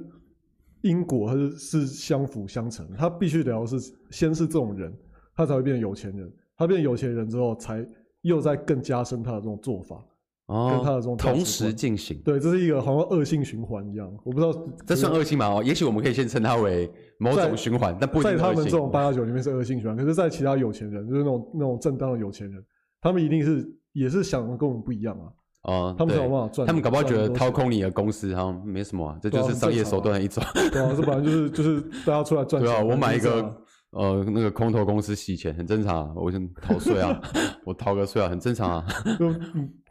[0.82, 3.78] 因果还是是相辅相成，他必须得要是
[4.12, 4.94] 先是这种人，
[5.36, 6.32] 他才会变成有钱人。
[6.56, 7.86] 他变成有钱人之后，才
[8.22, 10.06] 又在更加深他的这种做法，
[10.46, 12.22] 哦，跟他的这种同时进行。
[12.24, 14.08] 对，这是一个好像恶性循环一样。
[14.24, 15.48] 我不知道这算恶性吗？
[15.48, 19.98] 哦，也许我们可以先称它为某种循环，但不一定在他们这种八加九里面是恶性循环。
[19.98, 22.64] 可是，在其他有钱人，就是那种那种正当的有钱人，
[23.02, 25.34] 他们一定是也是想的跟我们不一样啊。
[25.68, 30.42] 哦，他们有办法赚，他们搞不好觉得掏空你的公司好像没什么、啊，这就是商业手段的一种。
[30.72, 32.72] 对啊，这本来就是就是大家出来赚钱。
[32.72, 33.54] 对啊，我买一个
[33.90, 37.22] 呃那个空头公司洗钱很正常啊，我先逃税啊，
[37.66, 38.86] 我逃个税啊，很正常啊。
[39.20, 39.28] 就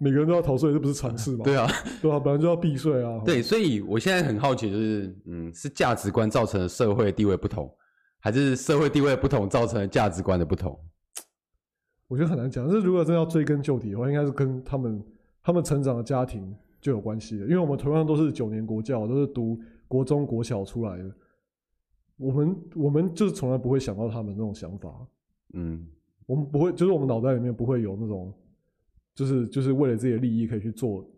[0.00, 1.44] 每个人都要逃税，这不是常识吗？
[1.44, 3.20] 对啊，对啊，本来就要避税啊。
[3.22, 7.70] 对，所以我现在很好奇，就是嗯，是价值观造成的社会地位不同，
[8.20, 10.74] 还是社会地位不同造成的价值观的不同？
[12.08, 12.66] 我觉得很难讲。
[12.66, 15.04] 但是如果真要追根究底的话，应该是跟他们。
[15.46, 19.56] 他们成长的家庭就有关系了，因为我们同样都是九年国教，都是读
[19.86, 21.14] 国中、国小出来的，
[22.16, 25.06] 我们我们就是从来不会想到他们那种想法，
[25.54, 25.86] 嗯，
[26.26, 28.34] 我们不会，就是我们脑袋里面不会有那种，
[29.14, 31.08] 就是就是为了自己的利益可以去做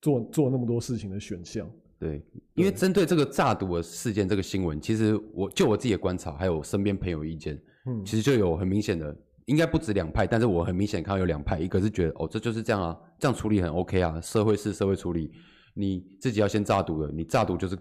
[0.00, 1.70] 做做那么多事情的选项。
[1.98, 2.22] 对，
[2.54, 9.14] 因为针对这个诈赌的事件，这个新闻，其实我就我自己的观察，还有身边朋友意见，嗯，其实就有很明显的。
[9.46, 15.30] 应该不止两派，但是我很明显看到有两派，一个是觉得哦，这就是这样啊，这样处理很 OK 啊，社会是社会处理，
[15.74, 17.76] 你自己要先诈赌的，你诈赌就是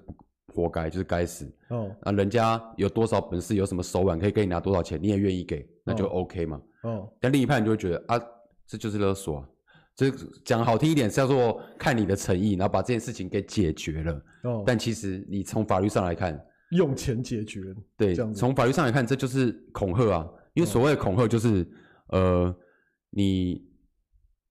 [0.54, 1.49] 活该，就是该死。
[1.69, 6.62] 哦，啊，人家有多少本事，有什么手腕，可以给你拿多少钱，你也愿意给，那就 OK 嘛。
[6.84, 8.21] 哦，但另一派你就会觉得啊，
[8.67, 9.47] 这就是勒索啊，
[9.95, 10.12] 这
[10.43, 14.21] 讲好听一点是叫做看你的诚意，然后把这件事情给解决了。
[14.43, 16.38] 哦，但其实你从法律上来看，
[16.71, 17.62] 用钱解决，
[17.95, 20.28] 对，从法律上来看，这就是恐吓啊。
[20.53, 21.67] 因为所谓的恐吓就是，
[22.09, 22.55] 呃，
[23.09, 23.67] 你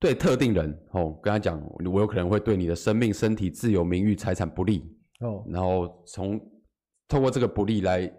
[0.00, 4.82] 对特定人哦，跟他讲，我有可能会对你的生命、身体、自由、名誉、财产不利
[5.20, 6.40] 哦，然后从
[7.06, 8.12] 透过这个不利来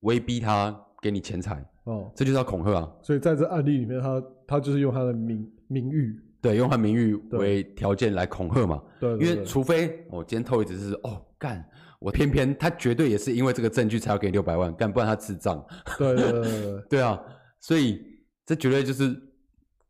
[0.00, 2.92] 威逼他给你钱财哦，这就叫恐吓啊。
[3.02, 8.82] 所以在这案例里面，他他就是用他的名名誉，对，用他名誉为条件来恐吓嘛。
[8.98, 11.64] 对，对，对，因为除非我、哦、今天透一直是哦干。
[12.00, 15.62] 我偏偏他绝对也是因为这个证据才要给你六百万，干不然他智障。
[15.98, 17.20] 对对对对， 对啊，
[17.60, 18.02] 所以
[18.46, 19.14] 这绝对就是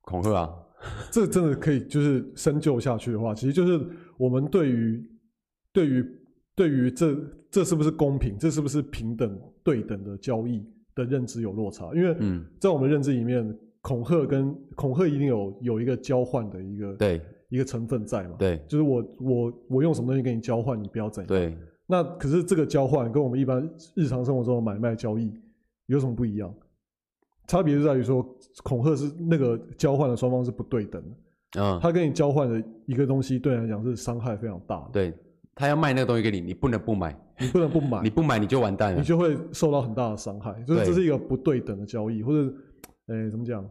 [0.03, 0.51] 恐吓啊！
[1.13, 3.81] 这真的可以就是深究下去的话，其实就是
[4.19, 5.01] 我们对于
[5.73, 6.05] 对于
[6.57, 7.17] 对于这
[7.49, 11.93] 这是不是公平，这是不是平等对等的交易的认知有落差。
[11.95, 12.17] 因为
[12.61, 17.21] 在我们认知里面，恐吓跟恐吓一定有有一个交换的一个对
[17.51, 18.35] 一个成分在嘛。
[18.37, 21.29] 对，就是我我我用什么东西跟你交换，你不要怎样。
[21.29, 21.57] 对。
[21.91, 25.33] 那可是这个交换跟我们一般日常生活中的买卖交易
[25.87, 26.55] 有什么不一样？
[27.49, 28.25] 差别就在于说，
[28.63, 31.61] 恐吓是那个交换的双方是不对等的。
[31.61, 34.91] 嗯，他跟你交换的一个东西，对你来讲是伤害非常大的。
[34.93, 35.13] 对，
[35.53, 40.53] 他要卖那个东西给你，你不能不买，你不能不买，你不买你就完蛋了，你就会受到很大的伤害。
[40.63, 42.55] 就是这是一个不对等的交易，或者，
[43.09, 43.69] 哎、欸，怎么讲？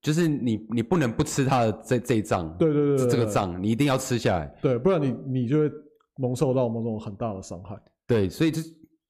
[0.00, 2.56] 就是你你不能不吃他的这这一仗。
[2.56, 4.46] 对对对，对，这个账你一定要吃下来。
[4.62, 5.70] 对，不然你你就会
[6.16, 7.80] 蒙受到某种很大的伤害。
[8.06, 8.60] 对，所以这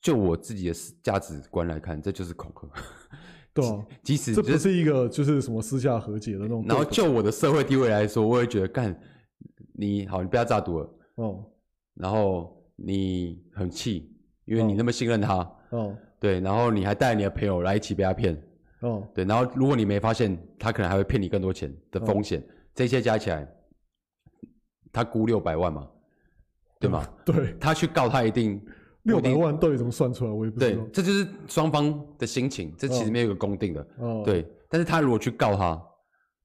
[0.01, 2.69] 就我自己的价值观来看，这就是恐吓。
[3.55, 6.65] 对啊，即使这不是一个就是什么私下和解的那种。
[6.67, 8.99] 然后就我的社会地位来说，我也觉得干
[9.75, 11.45] 你好，你不要诈赌了哦。
[11.95, 15.39] 然后你很气，因为你那么信任他
[15.71, 15.95] 哦。
[16.19, 18.43] 对，然后你还带你的朋友来一起被他骗
[18.81, 19.07] 哦。
[19.15, 23.47] 对，然后如果你没发现，他可能还会骗你更多钱的风险，哦、这些加起来，
[24.91, 25.87] 他估六百万嘛，
[26.83, 27.07] 对吗？
[27.25, 28.61] 对，他去告他一定。
[29.05, 30.31] 六百万到底怎么算出来？
[30.31, 30.81] 我也不知道。
[30.81, 33.85] 对，这就是双方的心情，这其实没有一个公定的。
[33.99, 34.23] 哦。
[34.25, 35.83] 对，但是他如果去告他，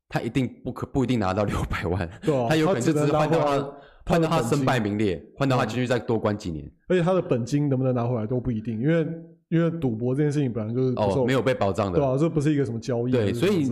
[0.10, 2.10] 他一定不可不一定拿到六百万。
[2.24, 2.48] 对啊。
[2.50, 3.74] 他有可能就只是换到他
[4.08, 6.68] 换到他身败名裂，换到他继续再多关几年。
[6.88, 9.08] 而且他的本金能不能拿回来都不一定，因为
[9.50, 12.00] 因为赌博这件事情本来就是哦没有被保障的。
[12.00, 13.12] 对啊，这不是一个什么交易。
[13.12, 13.70] 对，所以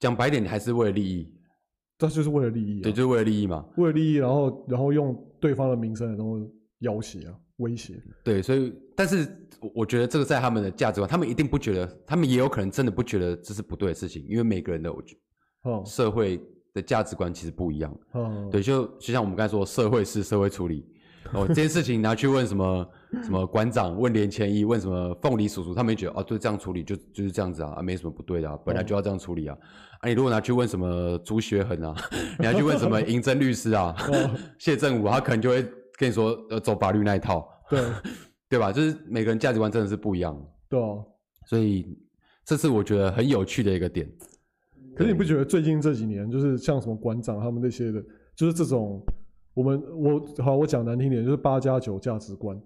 [0.00, 1.32] 讲白点，你还是为了利益。
[1.96, 2.82] 这就是为了利益。
[2.82, 3.64] 对，就是为了利益嘛。
[3.78, 6.38] 为了利益，然后然后用对方的名声然后
[6.80, 7.34] 要挟啊。
[7.60, 7.92] 威胁
[8.24, 9.28] 对，所以但是
[9.74, 15.14] 我觉得这个在他们的价值观，他们一定不觉得，他们也有可能真的不觉得这是不对的事情，因为每个人的我觉
[15.62, 16.40] 得社会
[16.72, 17.94] 的价值观其实不一样。
[18.12, 20.86] 哦，对，就就像我们刚才说，社会是社会处理
[21.34, 22.90] 哦，这件事情拿去问什么
[23.22, 29.56] 什么馆长，问连千一，问什么凤梨叔叔，他们觉得哦，对，这样处理就就是这样子啊，啊，没什么不对的，啊，本来就要这样处理啊。
[30.00, 31.94] 啊，你如果拿去问什么朱学恒啊，
[32.38, 33.94] 你拿去问什么 银针律师啊，
[34.58, 35.64] 谢振武，他可能就会。
[36.00, 37.78] 跟你说，呃，走法律那一套，对，
[38.48, 38.72] 对吧？
[38.72, 40.34] 就是每个人价值观真的是不一样，
[40.66, 40.96] 对啊。
[41.44, 41.94] 所以
[42.42, 44.10] 这是我觉得很有趣的一个点。
[44.96, 48.02] 可是你不觉得最近这几年，就是像什么馆长他们那些的，
[48.34, 49.04] 就是这种
[49.52, 52.58] 我们我好，我讲难听点，就是八加九价值观，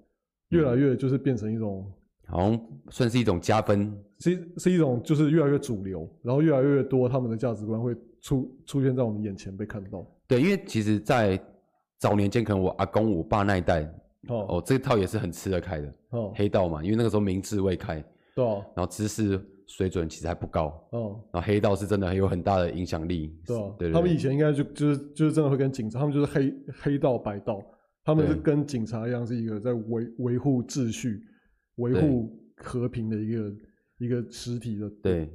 [0.55, 1.85] 越来越就是变成一种，
[2.27, 10.07] 好像算是一种加分，是是一种就是越来越主流，然后越来越多他们的价值观会出出现在我们眼前被看到。
[10.27, 11.39] 对，因为其实，在
[11.99, 13.83] 早年间可能我阿公我爸那一代
[14.29, 14.47] 哦。
[14.49, 18.03] 哦，这套也是很吃得开的哦，黑道嘛，因为那个时候民智未开，
[18.35, 27.63] 对、哦，然后知识水准其实还不高哦，然后黑道是真的很有很大的影响力，对，对，对，他们以前应该就就是就是真的会跟警察，他们就是黑黑道白道，
[28.05, 31.23] 他们是跟警察一样，是一个在维维护秩序、
[31.77, 33.53] 维护和平的一个
[33.99, 35.31] 一个实体的，对，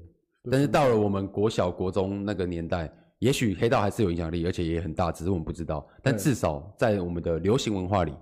[0.52, 2.94] 但是到了我们国小国中那个年代。
[3.20, 5.86] 也许黑道还是有影响力，而且也很大，只是我们不知道。
[6.02, 8.14] 但至少在我们的流行文化里，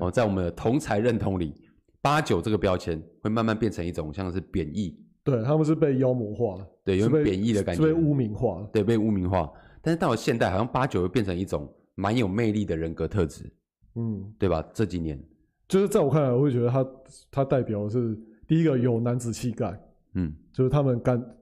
[0.00, 1.52] 哦，在我们的同才认同里，
[2.00, 4.98] 八九这个标签会慢慢变成一种像是贬义。
[5.22, 9.52] 对，他们是被妖魔化了，对，有点贬义的感觉，被污名化，对，被污名化。
[9.82, 13.44] 但是到了现代，好像八九又变成一种蛮有魅力的人格特质，
[13.94, 14.64] 嗯，对吧？
[14.72, 15.22] 这几年，
[15.68, 16.86] 就是在我看来，我会觉得他
[17.30, 19.78] 他代表的是第一个有男子气概，
[20.14, 21.36] 嗯，就是他们敢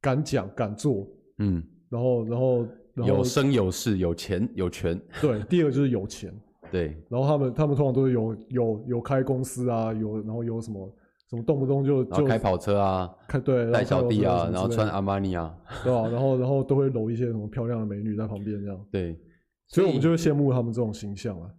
[0.00, 1.06] 敢讲敢做，
[1.38, 1.62] 嗯。
[1.90, 4.96] 然后，然后，然后有声有势，有钱有权。
[5.20, 6.32] 对，第二个就是有钱。
[6.70, 10.88] 对，然后他们他们通常都是有有有开公司啊，有然后有什么
[11.28, 16.08] 什么动不动就就开跑车啊，开对带小弟啊，然后穿阿玛尼啊，对吧、啊？
[16.08, 18.86] 然后然后都会搂一些什么漂亮的美女在旁边这样。
[18.92, 19.18] 对，
[19.66, 21.50] 所以我们就会羡慕他们这种形象啊。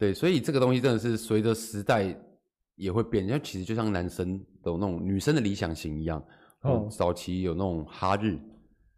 [0.00, 2.18] 对，所以这个东西真的是随着时代
[2.74, 6.24] 也会变，因为其实就像男生的那种女生的理想型一样，
[6.62, 8.38] 哦，早期有那种哈日。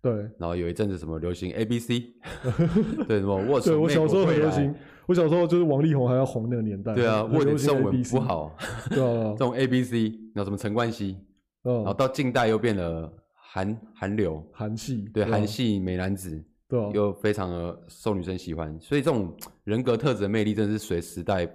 [0.01, 2.13] 对，然后有一阵子什么流行 A B C，
[3.07, 4.75] 对什么握 手，对我小时候很流行，
[5.07, 6.95] 我小时候就是王力宏还要红那个年代。
[6.95, 8.57] 对啊，握手文不好。
[8.91, 11.19] 对啊，这种 A B C，然后什么陈冠希，
[11.65, 21.47] 嗯，然后到近代又变了韩韩流，韩系，对韩系美男子，对，又非常的受女生喜欢，所以这种人格特质的魅力真的是随时代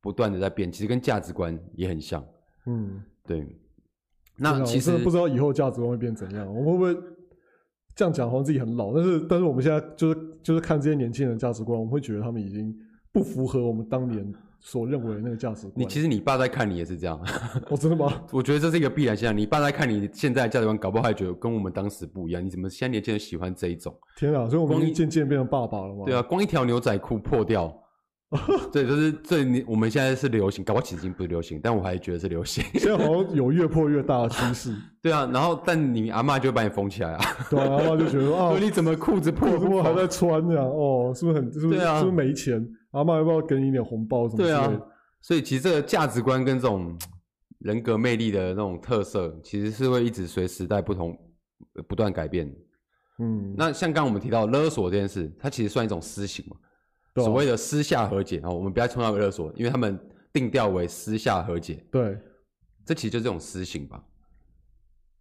[0.00, 2.24] 不断的在变，其实跟价值观也很像。
[2.66, 3.44] 嗯，对。
[4.36, 7.06] 那其实不知道以后价值观会变怎样，我们会不会？
[7.96, 12.72] 这样讲好像自己很老，但是但是我们现在就是就是看这些年轻人价值观，我们会觉得他们已经
[13.10, 15.72] 不符合我们当年所认为的那个价值观。
[15.76, 17.18] 你其实你爸在看你也是这样，
[17.68, 18.12] 我、 哦、真的吗？
[18.30, 19.36] 我觉得这是一个必然现象。
[19.36, 22.44] 你爸在看你现在的价值观，搞不好还觉得跟我们当时不一样。
[22.44, 23.94] 你怎么现在年轻人喜欢这一种？
[24.16, 24.48] 天啊！
[24.48, 26.04] 所以我们渐渐变成爸爸了吗？
[26.06, 27.74] 对啊，光一条牛仔裤破掉，
[28.72, 32.62] 对，就是这你我们现在是流行，搞不好其实已经不是流行，但我还觉得是流行。
[32.74, 34.74] 现在好像有越破越大的趋势。
[35.02, 37.24] 对啊，然后但你阿嬷就会把你封起来啊。
[37.48, 40.64] 对啊，阿嬷就觉得啊，你怎么裤子破，怎么还在穿这样？
[40.64, 41.52] 哦，是不是很？
[41.52, 41.80] 是不是？
[41.80, 42.64] 啊、是不是没钱？
[42.92, 44.42] 阿妈要不要给你一点红包什么？
[44.42, 44.80] 对啊，
[45.20, 46.96] 所以其实这个价值观跟这种
[47.60, 51.16] 人格魅力的那种特色，其实是会一直随时代不同
[51.86, 52.52] 不断改变。
[53.18, 56.56] 嗯，那像刚刚我们提到勒索这件事，它其实算一种私刑嘛。
[57.22, 59.98] 所谓的私下和解啊，我们不要称它为勒索，因为他们
[60.32, 61.84] 定调为私下和解。
[61.90, 62.18] 对，
[62.86, 64.02] 这其实就是这种私刑吧？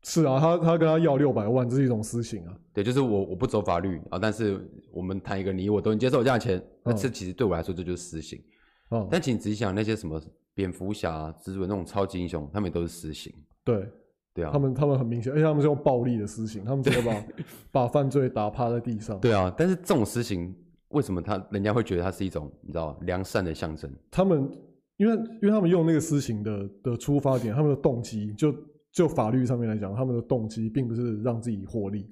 [0.04, 2.54] 是啊，他他跟他要六百万，这是一种私刑啊。
[2.74, 4.60] 对，就是我我不走法律啊，但是
[4.92, 8.42] 我们谈一个你我都能接受价钱，那这其实对我来说这就是私刑。
[8.90, 9.08] 哦。
[9.12, 10.22] 但请你仔细想，那些什么
[10.54, 13.34] 蝙蝠侠、蜘蛛那种超级英雄，他们也都是私刑。
[13.64, 13.88] 对，
[14.34, 14.52] 对啊。
[14.52, 17.26] 他们他们很明显，而且他们是用暴力的私刑，他们直接把
[17.72, 19.20] 把犯罪打趴在地上。
[19.22, 20.56] 对啊，但是这种私刑。
[20.90, 23.88] 为什么他人家会觉得它是一种你知道良善的象征？
[24.10, 24.50] 他们
[24.98, 28.52] 因为因为他们用那个私刑的的出发点，他们的动机就
[29.00, 32.06] 就法律上面来讲，他们的动机并不是让自己获利，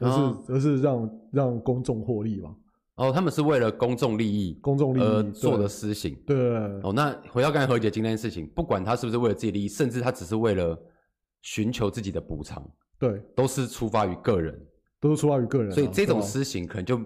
[0.00, 2.56] 而是、哦、而是让让公众获利嘛。
[2.96, 6.16] 哦，他们是为了公众利益、公众利益而做的私刑。
[6.26, 6.36] 对。
[6.82, 10.76] 哦，那回到刚才和解金那件事情，不管他是不是为了自己利益，甚至他只是为了
[11.42, 12.68] 寻求自己的补偿，
[12.98, 14.60] 对，都是出发于个人，
[14.98, 15.74] 都是出发于个人、啊。
[15.74, 17.00] 所以这种私刑可能就。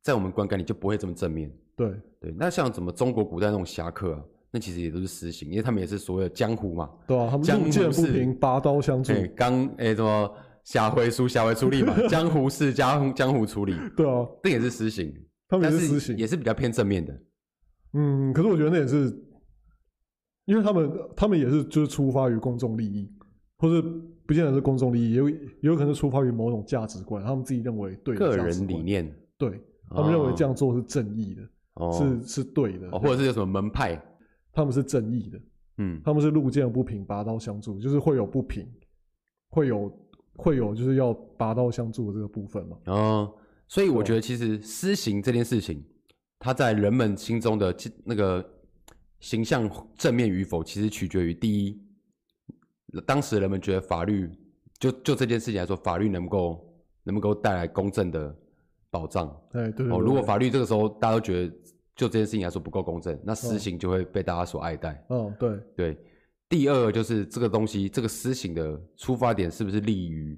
[0.00, 1.48] 在我们观感里就不会这么正面。
[1.76, 6.90] 对对，那像怎么中国古代那种侠客啊，那其实也都是私刑，因为他们也是所谓的江湖嘛。
[7.06, 9.12] 对啊，他们路见不平拔刀相助。
[9.12, 10.30] 对刚哎，什么
[10.62, 13.74] 下回书下回出力嘛， 江湖事江江湖处理。
[13.96, 15.10] 对啊，这也是私刑，
[15.48, 17.18] 他们也是私刑，也是比较偏正面的。
[17.94, 19.06] 嗯，可是我觉得那也是，
[20.44, 23.10] 因为他们他们也是就是出发于公众利益，
[23.58, 23.80] 或是
[24.26, 29.58] 不见得是公众利益，也有也有可能是出发于某种价值观，他们自己认为对的个人理念对。
[29.94, 31.42] 他们认为这样做是正义的，
[31.74, 33.94] 哦、是是对的，哦，或者是有什么门派，
[34.52, 35.40] 他们是正义的，
[35.78, 38.70] 嗯，他们是路见不平拔刀相助，就是会有不平，
[39.50, 39.90] 会有
[40.36, 42.76] 会有就是要拔刀相助的这个部分嘛。
[42.86, 43.34] 哦，
[43.66, 45.82] 所以我觉得其实私刑这件事情，
[46.38, 48.44] 它在人们心中的那个
[49.20, 51.82] 形象正面与否，其实取决于第一，
[53.06, 54.30] 当时人们觉得法律
[54.78, 58.36] 就就这件事情来说，法律能够能够带来公正的。
[58.92, 61.56] 保障，对对，对，对哦，如果法律这个时候大家都觉得
[62.02, 65.06] 就这件事情来说不够公正，那私刑就会被大家所爱戴。
[65.08, 65.98] 嗯，对对。
[66.48, 70.36] 第二就是这个东西，这个私刑的出发点是不是利于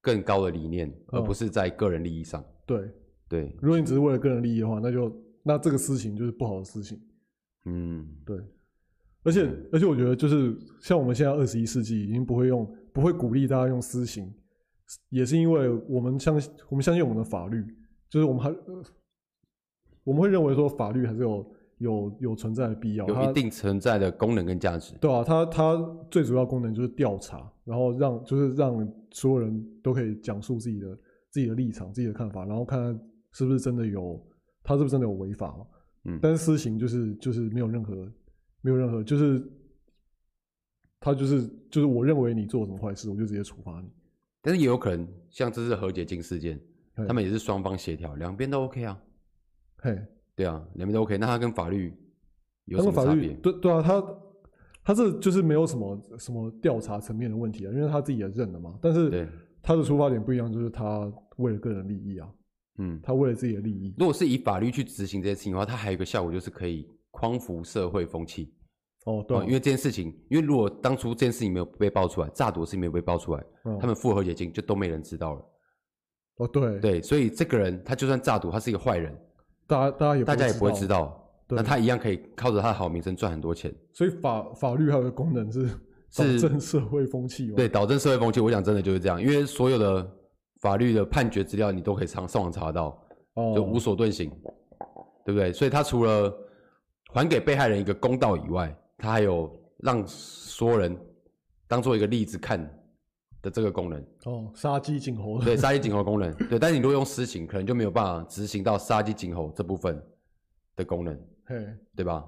[0.00, 2.42] 更高的理念，哦，而不是在个人利益上？
[2.66, 2.90] 对
[3.28, 3.54] 对。
[3.60, 6.98] 如果你只是为了个人利益的话，那就那这个私刑就是不好的私刑。
[7.66, 8.38] 嗯，对。
[9.22, 14.32] 而且而且，我觉得就是像我们现在二十一世纪，已经不会用不会鼓励大家用私刑。
[15.10, 17.64] 也是因为我们相信，我们相信我们的法律，
[18.10, 18.50] 就是我们还，
[20.04, 24.94] 我们会认为说法律还是有有有存在的必要，有一定存在的功能跟价值。
[25.00, 30.98] 对啊，它它最主要功能就是调查，然后让就是让所有人都可以讲述自己的
[31.30, 33.00] 自己的立场、自己的看法，然后看看
[33.32, 34.20] 是不是真的有，
[34.62, 35.66] 他是不是真的有违法嘛？
[36.04, 37.94] 嗯，但是私刑就是就是没有任何
[38.60, 39.42] 没有任何就是，
[41.00, 43.88] 他就是就是我认为你做什么坏事，我就直接处罚你。
[44.40, 46.60] 但是也有可能，像这次和解金事件，
[47.06, 49.00] 他们也是双方协调，两边都 OK 啊。
[49.82, 49.98] 嘿，
[50.36, 51.18] 对啊，两边都 OK。
[51.18, 51.92] 那他跟法律
[52.66, 53.34] 有什么差别？
[53.34, 54.02] 对对啊，他
[54.84, 58.78] 他这就是没有什么什么调查层面的问题啊，因为他自己也认了嘛。
[58.80, 59.28] 但是
[59.60, 62.28] 他的出发点不一样，就是他为了个人利益啊。
[62.78, 63.94] 嗯，他为了自己的利益。
[63.98, 68.54] 如果是以法律去执行这件事情的话，他还有一个效果，就是可以匡扶社会风气。
[69.04, 75.44] 哦，对、啊，因为这件事情，因为如果当初这件事情没有被爆出来，诈赌的事情没有被爆出来，嗯、他们复合解金就都没人知道了。
[76.36, 79.14] 哦，对，对，所以这个人他就算诈赌，他是一个坏人，
[79.72, 83.74] 大家大家也大家也不会知道，那他一样可以靠着他的好名声赚很多钱。
[83.92, 85.66] 所以法法律还有个功能是
[86.14, 88.40] 导正社会风气，对，导正社会风气。
[88.40, 90.06] 我想真的就是这样，因为所有的
[90.60, 92.98] 法律的判决资料你都可以上上网查到，
[93.34, 94.30] 哦，就无所遁形，
[95.24, 95.52] 对不对？
[95.52, 96.32] 所以他除了
[97.12, 99.50] 还给被害人一个公道以外，他还有。
[99.82, 100.96] 让所有人
[101.66, 102.72] 当做一个例子看
[103.42, 110.00] 的这个功能哦，杀鸡儆猴对，杀鸡儆猴功能 对，但是你如果用私刑，可能就没有办法执行到杀鸡儆猴这部分
[110.76, 111.56] 的功能，嘿，
[111.94, 112.24] 对吧？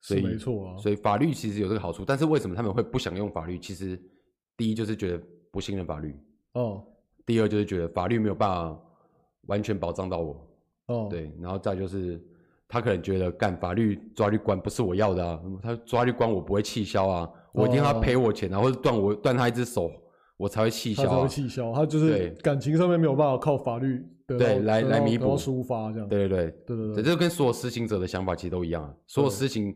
[0.00, 3.58] 所以没错啊，所以法律其实有这个好处，但是为什么他们会不想用法律？
[3.58, 4.00] 其实
[4.56, 6.18] 第一就是觉得不信任法律
[6.54, 6.84] 哦，
[7.26, 8.80] 第二就是觉得法律没有办法
[9.42, 10.48] 完全保障到我
[10.86, 12.20] 哦，对，然后再就是。
[12.66, 19.90] 他可能觉得干法律抓去关不是我要的啊，他抓去关我不会气消啊，我一定要赔我钱啊，或者断我断他一只手，
[20.36, 25.36] 我才会气消、啊，他才会气消，他就是感情上面没有办法靠法律对来来弥补。
[25.36, 26.08] 抒发这样。
[26.08, 26.50] 对对对。
[26.66, 28.94] 对对对，这就跟所有施行者的想法其实都一样啊。
[29.06, 29.74] 所有施行，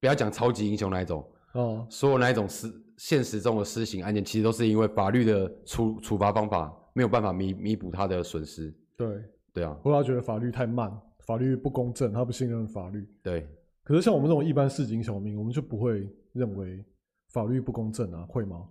[0.00, 8.74] 不要讲超级英雄那一种哦，所有那一种施现实中的施行案件，其实都是因为法律的处处罚方法没有办法弥弥补他的损失。
[8.96, 9.08] 对。
[9.52, 10.96] 对啊，或者他觉得法律太慢，
[11.26, 13.04] 法律不公正，他不信任法律。
[13.20, 13.48] 对，
[13.82, 16.84] 可是像我们这种一般市井小民，我们就不会认为
[17.32, 18.24] 法律不公正啊？
[18.28, 18.68] 会吗？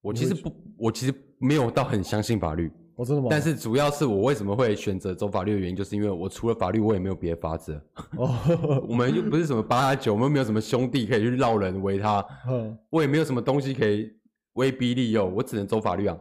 [0.00, 2.70] 我其实不，我其实没有到很相信法律。
[2.96, 3.28] 哦，真的吗？
[3.30, 7.80] 但是主要是我为什么会选择走法律的原因，就是因为我除了法律，我也没有别的法子。
[8.16, 12.24] 哦，我们又不是什么八加九，我们没有什么兄弟可以去绕人围他。
[12.48, 14.12] 嗯，我也没有什么东西可以
[14.54, 16.18] 威逼利诱，我只能走法律啊。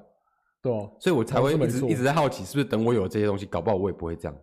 [0.62, 4.38] 对啊，所以我才会一直一直在好奇，是不是等我有了这些东西，搞不好我也不会这样。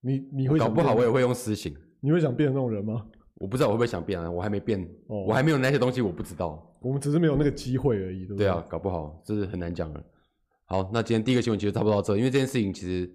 [0.00, 1.76] 你你会搞不好我也会用私刑。
[2.00, 3.06] 你会想变成那种人吗？
[3.40, 6.62] 我不知道我会不会想变啊，我还没变，哦、我还没有那些东西，我不知道。
[6.78, 8.46] 我们只是没有那个机会而已，对不对？
[8.46, 10.04] 对啊，搞不好这是很难讲的。
[10.66, 13.10] 好，那今天第一个新闻其实差不多到这，因为这件事情其实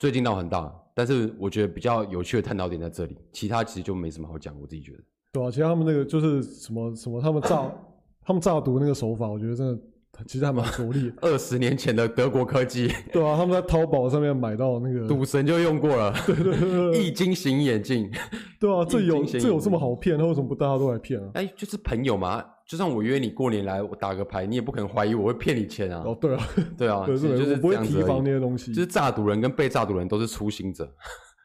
[0.00, 4.98] 最近闹很大，但是我觉得比较有趣的探讨点在这里，其他其实就没什么好讲，我自己觉得。
[5.30, 7.72] 对啊，其实他们那个就是什么什么，他们炸
[8.26, 9.80] 他们炸毒那个手法，我觉得真的。
[10.26, 11.12] 其实还蛮拙劣。
[11.20, 18.10] 二十年前的德国科技，对啊，他们在淘宝上面买到那个赌神就用过了， 对对对，易晶型眼镜，
[18.60, 20.16] 对啊，这有这有这么好骗？
[20.16, 21.30] 那为什么不大家都来骗啊？
[21.34, 26.02] 哎，就是朋友嘛，就算我约你过年来，我打个牌，你也不可能怀疑我会骗你钱啊。
[26.06, 26.48] 哦，对啊，
[26.78, 28.72] 对啊，就是不会提防那些东西。
[28.72, 30.84] 就是诈赌人跟被诈赌人都是初心者。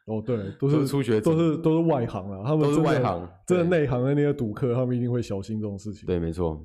[0.06, 6.06] 哦，对，都是初学者，都是都是外行啊，他们都是外行，真的内行的那些赌客，他们一定会小心这种事情。
[6.06, 6.62] 对，没错。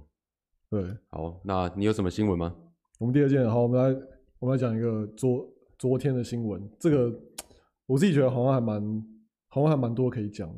[0.74, 2.52] 对，好，那你有什么新闻吗？
[2.98, 4.02] 我们第二件，好，我们来，
[4.40, 5.48] 我们来讲一个昨
[5.78, 6.68] 昨天的新闻。
[6.80, 7.16] 这个
[7.86, 9.06] 我自己觉得好像还蛮，
[9.50, 10.52] 好像还蛮多可以讲。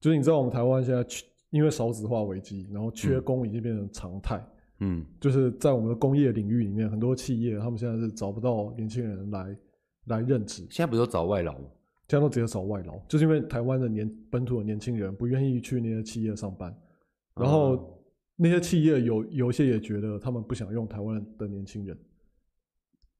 [0.00, 4.44] 就是你知道，我们台湾现在缺，因为少子化危机，然后缺工已经变成常态。
[4.80, 9.56] 嗯，就是在我们的工业领域里面，很多企业他们现在是找不到年轻人来
[10.06, 10.66] 来任职。
[10.68, 11.68] 现在不是都找外劳吗？
[12.08, 16.76] 现在都直接找外劳，就是因为台湾的年本土的年轻人不愿意去那些企业上班，
[17.36, 17.88] 然后。
[18.36, 21.96] 嗯那些企业有有些也觉得他们不想用台湾的年轻人，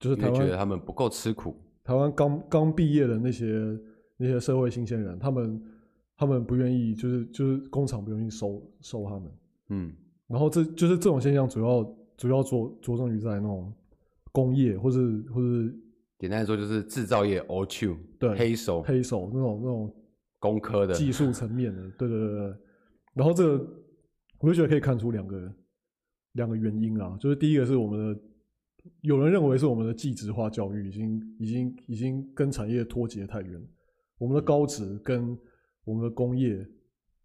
[0.01, 1.57] 就是台湾觉得他们不够吃苦。
[1.85, 3.79] 台湾刚刚毕业的那些
[4.17, 5.63] 那些社会新鲜人，他们
[6.17, 9.33] 他们不愿意，就是就是工厂不愿意收收他们。
[9.69, 9.93] 嗯，
[10.27, 13.73] 然后这就是这种现象，主要主要着着重于在那种
[14.33, 15.73] 工业，或是或是
[16.19, 19.95] 简单来说就是制造业，all two 对黑手黑手那种那种
[20.41, 22.55] 工科的技术层面的，对对对对。
[23.13, 23.65] 然后这个。
[24.45, 25.55] 我就觉得可以看出两个
[26.33, 28.21] 两个原因啊，就是第一个是我们的
[29.01, 33.59] 有人认为是我们的技职化教育已经已经已经跟产业脱节太远，
[34.19, 35.35] 我们的高职跟
[35.87, 36.63] 我们的工业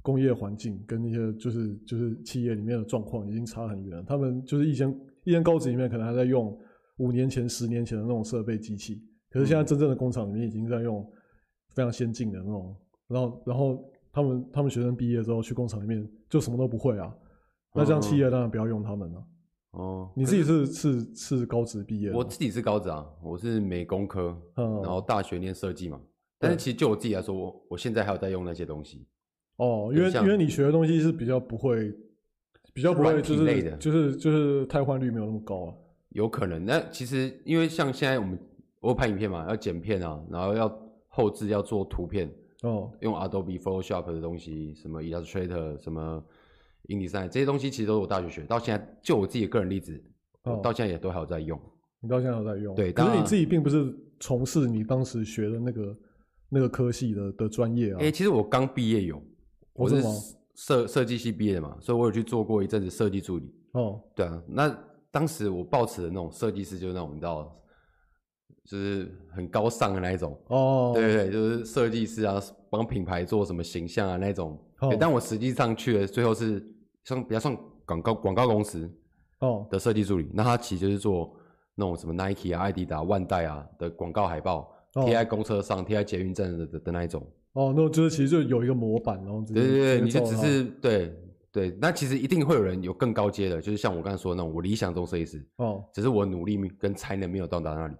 [0.01, 4.89] 工业环境跟那些就是就是企业里面的状况已经差很远，他们就是一间
[5.25, 6.57] 一间高职里面可能还在用
[6.99, 11.05] 五年前十年前的那种设备机器，可是现在真正的工厂里面已经在用
[11.75, 12.73] 非常先进的那种，
[13.09, 13.83] 然后然后。
[14.11, 17.13] 他们他们学生毕业之后去工厂里面就什么都不会啊，
[17.73, 19.23] 那这样企业当然不要用他们了。
[19.71, 22.11] 哦，你自己是是是高职毕业？
[22.11, 26.01] 我自己是高职啊，我是美工科，然后大学念设计嘛。
[26.39, 29.05] 但是其实就我自己来说，我我现在还有在用那些东西。
[29.57, 31.93] 哦，因为因为你学的东西是比较不会，
[32.73, 35.73] 比较不会就是就是就是汰换率没有那么高啊。
[36.09, 38.39] 有可能，那其实因为像现在我们
[38.79, 42.33] 我拍影片嘛，要剪片啊，然后要后置要做图片。
[42.63, 46.21] 哦，用 Adobe Photoshop 的东西，什么 Illustrator，什么
[46.87, 48.43] InDesign 这些东西，其实都是我大学学。
[48.43, 50.03] 到现在，就我自己的个人例子，
[50.43, 51.57] 哦，到现在也都还有在用。
[52.01, 52.75] 你到现在还有在用？
[52.75, 55.97] 对，可是你自己并不是从事你当时学的那个
[56.49, 57.97] 那个科系的的专业啊。
[57.99, 59.21] 哎、欸，其实我刚毕业有，
[59.73, 60.01] 我是
[60.55, 63.49] 设设计系毕业的嘛，所以我有去做过一阵子设计助理。
[63.71, 64.77] 哦，对啊，那
[65.11, 67.55] 当时我抱持的那种设计师，就是那种你知道。
[68.69, 72.39] 就是很高尚的那一种哦，对对对，就是设计师啊，
[72.69, 74.63] 帮品牌做什么形象啊那种。
[74.81, 76.63] 哦、但我实际上去了，最后是
[77.03, 78.87] 像比较像广告广告公司
[79.39, 80.25] 哦的设计助理。
[80.25, 81.35] 哦、那他其实就是做
[81.73, 87.25] 那种什么 Nike 啊、艾迪达、万代啊的广告海报，贴、哦、在公车上、贴在捷运站的的的那一种。
[87.53, 91.11] 哦，那就是其实就有一个模板，然后对对对，你就只是对
[91.51, 91.75] 对。
[91.81, 97.95] 那其实一定会有人有更高阶的，就是像我刚才说的那种，我理想中设计师哦，只是我努力跟才能没有到达那里。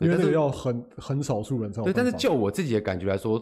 [0.00, 3.40] 因为这个要很很少数人才对，但是就我自己的感觉来说，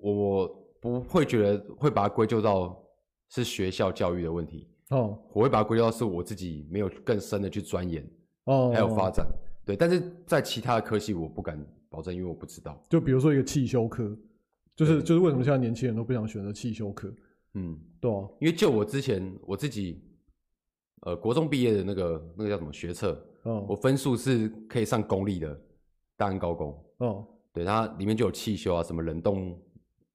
[0.00, 0.48] 我
[0.80, 2.80] 不会觉得会把它归咎到
[3.30, 4.68] 是学校教育的问题。
[4.90, 8.08] 哦，我会把它归咎到是我自己没有更深的去钻研
[8.44, 9.26] 哦，还有发展。
[9.66, 12.80] 对，但是在其他的科系我不敢保证，因为我不知道。
[12.88, 14.16] 就比如说一个汽修科，
[14.74, 17.12] 就是就是为什么现在年轻人都不想选择汽修科？
[17.54, 20.00] 嗯，对啊，因为就我之前我自己
[21.02, 25.60] 呃国中毕业的那个那个叫什么学测，哦，我分数是可以上公立的
[26.18, 29.56] 大安高工，哦，对，它里面就有汽修啊，什么冷冻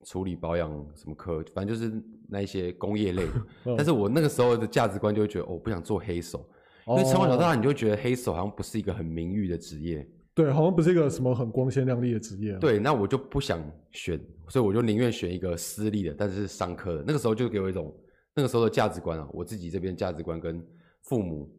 [0.04, 3.32] 处理保养什么科，反正就是那一些工业类的。
[3.64, 6.46] 哦、 但是我那个时候的价值观就会觉得，哦，我不想做黑手，
[6.88, 10.06] 因为从小到大你就会觉得黑手好像不是一个很名誉的职业。
[10.36, 12.58] 对，好像不是一个什么很光鲜亮丽的职业。
[12.58, 17.04] 对，那我就不想选，所以我就宁愿选一个私立的，但是是商科的。
[17.06, 17.96] 那个时候就给我一种
[18.36, 20.60] 那个时候的价值观啊，我自己这边价值观跟
[21.04, 21.50] 父母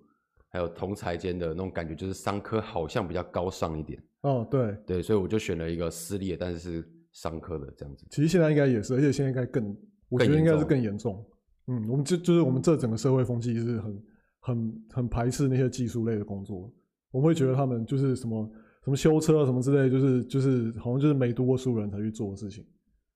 [0.55, 4.00] 还有同才间的那种感觉，就是商科好像比较高尚一点。
[4.20, 8.07] 哦，对对，所以我就选了一个私立的，但是是商科的这样子。
[8.09, 9.76] 其实现在应该也是，而且现在应该更，
[10.09, 11.26] 我觉得应该是更严重。
[11.66, 14.02] 嗯，我们就就是我们这整个社会风气是很
[14.38, 16.72] 很很排斥那些技术类的工作，
[17.11, 18.48] 我们会觉得他们就是什么。
[18.84, 22.62] 什么修车啊，什么之类，就是就是好像就是没读过书人才去做的事情。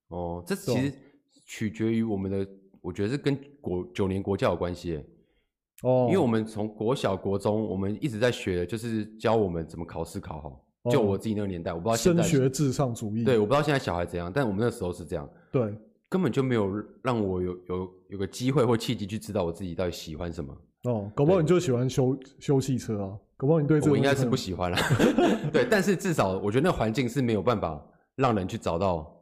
[0.08, 0.90] 哦，这其实
[1.44, 2.48] 取决于我们的，
[2.80, 4.98] 我觉得是跟国九年国教有关系。
[5.82, 10.64] 哦，因为我们从国小国中，我们一直在学，就是教我们怎么考试考好。
[10.84, 13.24] 哦、就我自己那个年代，我不知道现在升学至上主义。
[13.24, 15.28] 对，我不知道现在小孩怎样，但我们那时候是这样。
[15.50, 15.76] 对，
[16.08, 16.72] 根本就没有
[17.02, 20.56] 让我有有有个机会或契机去知道我自己到底喜欢什么。
[20.84, 23.18] 哦，搞不好你就喜欢修修汽车啊。
[23.36, 24.78] 搞不好，你对这个我应该是不喜欢了。
[25.52, 29.12] 对，但是至少我觉得那环境是没有办法让人去找到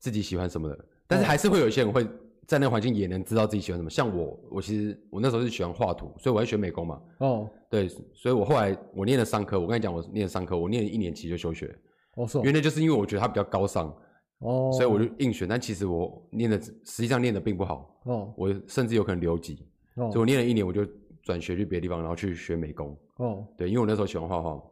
[0.00, 0.84] 自己喜欢什么的。
[1.06, 2.06] 但是还是会有一些人会
[2.48, 3.88] 在那个环境也能知道自己喜欢什么。
[3.88, 7.00] 像我，我其实我那时候是喜欢画图，所以我在学美工嘛。
[7.18, 9.60] 哦，对，所以我后来我念了商科。
[9.60, 11.72] 我跟你讲，我念了商科，我念了一年级就休学。
[12.16, 12.40] 哦，是。
[12.40, 13.94] 原来就是因为我觉得它比较高尚。
[14.40, 14.72] 哦。
[14.72, 18.00] 所以我就硬选，但其实我念的实际上念的并不好。
[18.04, 18.34] 哦。
[18.36, 19.68] 我甚至有可能留级。
[19.96, 20.10] 哦。
[20.10, 20.84] 所以我念了一年，我就
[21.22, 22.96] 转学去别的地方，然后去学美工。
[23.18, 24.62] 哦，对，因为我那时候喜欢画画，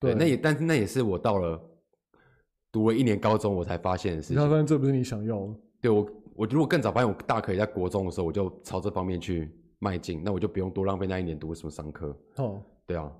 [0.00, 1.58] 对，那也，但是那也是我到了
[2.70, 4.36] 读了一年高中，我才发现的事情。
[4.36, 5.54] 你发现这不是你想要的？
[5.80, 6.06] 对，我，
[6.42, 12.08] 我如果更早发现，我大可以在国中的时候，我就朝这方面去迈进，那我就不用多浪费那一年读什么商科。
[12.38, 13.12] 哦，对啊，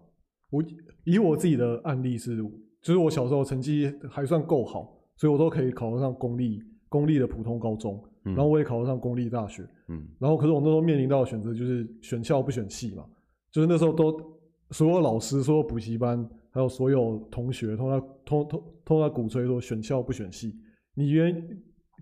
[0.50, 0.60] 我
[1.04, 2.36] 以我自己的案例是，
[2.82, 13.04] 就是我小时候成绩还算够好，所以我都可以考得上公立公立的普通高中，嗯，然后我也考得上公立大学，嗯，然后可是我那时候面临到的选择就是选校不选系嘛，
[13.52, 14.32] 就是那时候都。
[14.70, 20.56] 所有老师、所有补习班，还有所有同学，通常通通通常鼓吹说选校不选系。
[20.94, 21.30] 你愿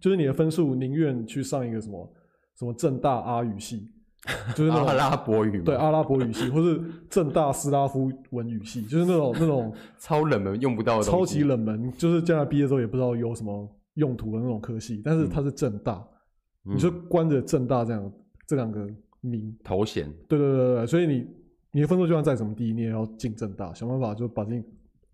[0.01, 2.13] 就是你的分数宁愿去上一个什么
[2.59, 3.89] 什么政大阿语系，
[4.55, 15.01] 就是那种阿拉伯语，对阿拉伯语系，或是政大斯拉夫文语系，就是那种那种 超冷门用不到的，超级冷门，就是将来毕业之后也不知道有什么用途的那种科系。
[15.05, 16.03] 但是它是政大，
[16.67, 18.13] 嗯、你就关着政大这样
[18.47, 18.89] 这两个
[19.21, 21.27] 名头衔，对对对对，所以你。
[21.73, 24.65] 你的分数就算再怎么低，你也要进政大，想办法就把自己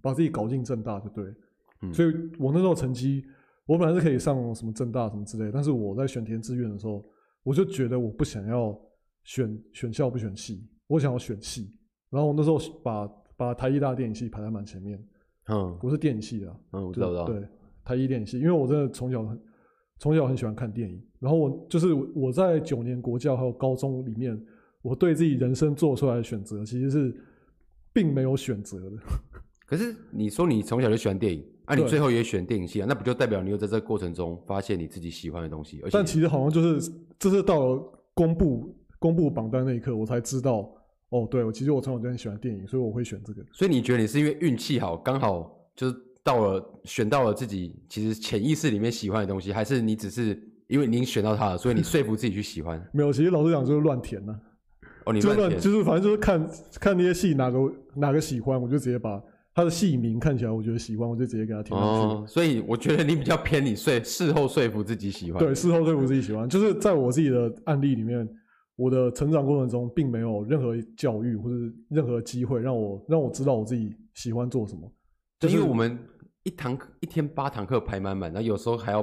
[0.01, 1.23] 把自己搞进政大就对。
[1.83, 2.09] 嗯，所以
[2.39, 3.23] 我那时候成绩，
[3.67, 7.05] 我本来是可以上什么政大什么之类，但是我在选填志愿的时候，
[7.43, 8.79] 我就觉得我不想要
[9.25, 11.77] 选选校不选系，我想要选系。
[12.11, 13.07] 然后我那时候把
[13.37, 14.99] 把台艺大电影系排在蛮前面。
[15.49, 16.61] 嗯，我是电影系的。
[16.73, 17.25] 嗯，我知道，知道。
[17.27, 17.49] 对，
[17.85, 19.41] 台艺电影系，因为我真的从小很
[19.99, 24.41] 从小很喜欢看电影，然后我就是我在九年国教还有高中里面。
[24.83, 27.13] 我对自己人生做出来的选择，其实是
[27.93, 28.97] 并没有选择的。
[29.67, 35.81] 可是你说你从小就喜欢电影，啊，你最后也选电影系啊，那不就代表你又在这个过程中发现你自己喜欢的东西？
[35.83, 37.83] 而且但其实好像就是，这是到了
[38.15, 40.71] 公布公布榜单那一刻，我才知道，
[41.11, 43.43] 哦，对，我其实我从小就很喜欢电影，所以我会选这个。
[43.53, 52.81] 所以你觉得你是因为运气好，刚好就是到了选到了自己其实潜意识里面喜欢的东西，还是你只是因为你选到它了，所以你说服自己去喜欢？
[52.93, 54.41] 没有，其实老实讲就是乱填呢、啊。
[55.07, 56.51] 哦，你就是就是反正就是看
[56.81, 57.59] 看那些戏哪个
[57.95, 59.23] 哪个喜欢，我就直接把
[59.57, 62.15] 他的戏名看起来，我觉得喜欢，我就直接给他填上去。
[62.15, 65.43] 哦，所以我觉得你比较偏你说事后说服自己喜欢。
[65.43, 68.29] 对，事后说服自己喜欢，就是在我自己的案例里面，
[68.77, 71.55] 我的成长过程中并没有任何教育或者
[71.89, 74.93] 任何机会让我让我知道我自己喜欢做什么。
[75.41, 75.99] 就是因为我们
[76.43, 79.03] 一堂一天八堂课排满满，然后有时候还要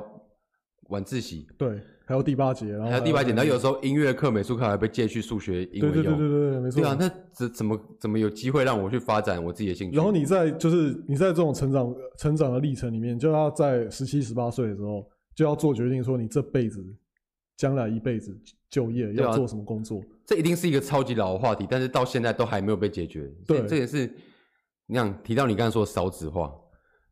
[0.89, 1.47] 晚自习。
[1.57, 1.81] 对。
[2.05, 6.03] 还有第八节，然后还有第八节，然后有时候音乐课、美术课还被借去数学、英文用。
[6.03, 6.81] 对对对对对，没错。
[6.81, 9.95] 对啊，那怎怎么怎么有机会让我去发展我自己的兴趣？
[9.95, 16.83] 然后你在就是你在这种成长成长的历程里面，就要在十七十八岁的时候就要做决定，说你这辈子
[17.55, 18.37] 将来一辈子
[18.69, 19.99] 就业要做什么工作？
[19.99, 23.31] 啊，这一定是一个超级老的话题，但是到现在都还没有被解决。
[23.47, 24.13] 对，这也是
[24.87, 26.53] 你想提到你刚才说的少子化，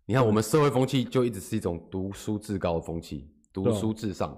[0.06, 4.38] 你看我们社会风气就一直是一种读书至高的风气，读书至上。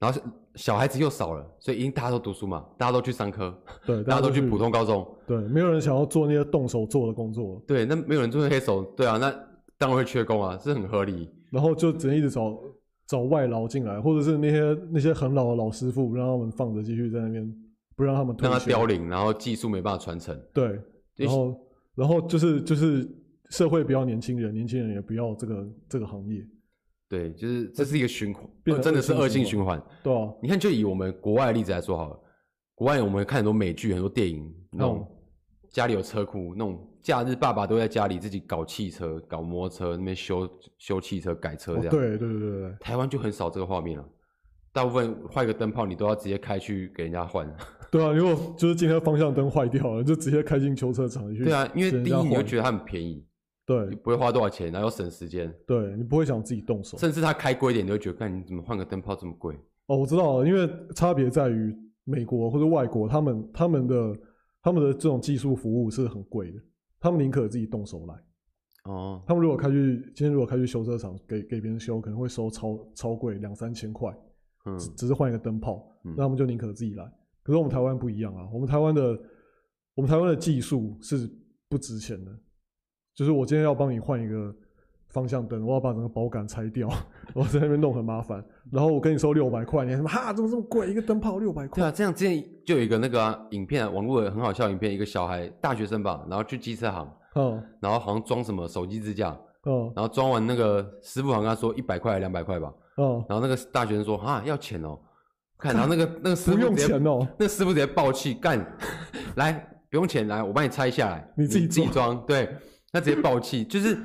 [0.00, 0.20] 然后
[0.54, 3.52] 小孩子又少了，所以因为大家都读书嘛，大家都去商科，
[3.84, 9.30] 对， 大家都去普通高中，对，没有人想要做那些动手做的工作，对，那没有人做黑手，对啊，那
[9.76, 11.28] 当然会缺工啊，是很合理。
[11.50, 12.56] 然后就只能一直找
[13.06, 17.54] 找外劳进来，或者是那些那些很老的老师傅，让他们放着继续在那边
[17.96, 20.38] 不让他们让他凋零，然后技术没办法传承。
[20.52, 20.78] 对，
[21.16, 21.60] 然后
[21.94, 23.08] 然后就是就是
[23.50, 26.46] 社会不要年轻人，年轻人也不要这个这个行业。
[27.08, 29.82] 对，就是这是一个循环，真的是恶性循环。
[30.02, 32.20] 对啊，你看，就以我们国外的例子来说好了，
[32.74, 35.06] 国外我们看很多美剧、很多电影，那种
[35.70, 40.46] 家里有车库，那种假日爸爸都在家里自己搞汽车、搞摩托车，那边修
[40.76, 41.88] 修汽车、改车这样。
[41.88, 44.04] 哦、对对对对，台湾就很少这个画面了，
[44.72, 47.50] 大部分换一个灯泡，你都要直接开去给人家换。
[47.90, 51.44] 对啊，如果就是今天方向灯坏掉了，就直接开进修车厂去。
[51.44, 53.24] 对啊，因为第一你会觉得它很便宜。
[53.68, 55.54] 对，你不会花多少钱，然后又省时间。
[55.66, 59.54] 对，你不会想自己动手，甚至他开贵一点，你会觉得，看你怎么换个灯泡这么贵？
[59.88, 64.18] 哦，我知道了，因为差别在于美国或者外国，他们他们的
[64.62, 66.58] 他们的这种技术服务是很贵的，
[66.98, 68.14] 他们宁可自己动手来。
[68.90, 74.10] 哦，他们如果开去今天如果开去修车厂给给别人修，可能会收超超贵两三千块，
[74.64, 77.04] 嗯，只是换一个灯泡，那、嗯、他们就宁可自己来。
[77.42, 79.18] 可是我们台湾不一样啊，我们台湾的
[79.94, 81.28] 我们台湾的技术是
[81.68, 82.32] 不值钱的。
[83.18, 84.54] 就是我今天要帮你换一个
[85.08, 86.88] 方向灯，我要把整个保杆拆掉，
[87.34, 88.40] 我在那边弄很麻烦，
[88.70, 90.88] 然后我跟你收六百块，你什么哈怎么这么贵？
[90.88, 91.82] 一个灯泡六百块？
[91.82, 105.00] 对啊，这样之前就有一个那个、啊、影片、啊，网络很好笑影片，一个小孩大学生吧，然后去机车行，嗯，然后好像装什么手机支架，嗯，然后装完那个师傅好像跟他说一百块两百块吧，嗯，然后那个大学生说啊要钱哦、喔，
[105.58, 108.64] 看，然后那个那个师傅不用钱哦、喔，那个师傅直接爆气干，
[109.34, 109.52] 来
[109.90, 112.48] 不用钱来，我帮你拆下来，你自己自己装，对。
[112.92, 113.98] 他直接爆气，就是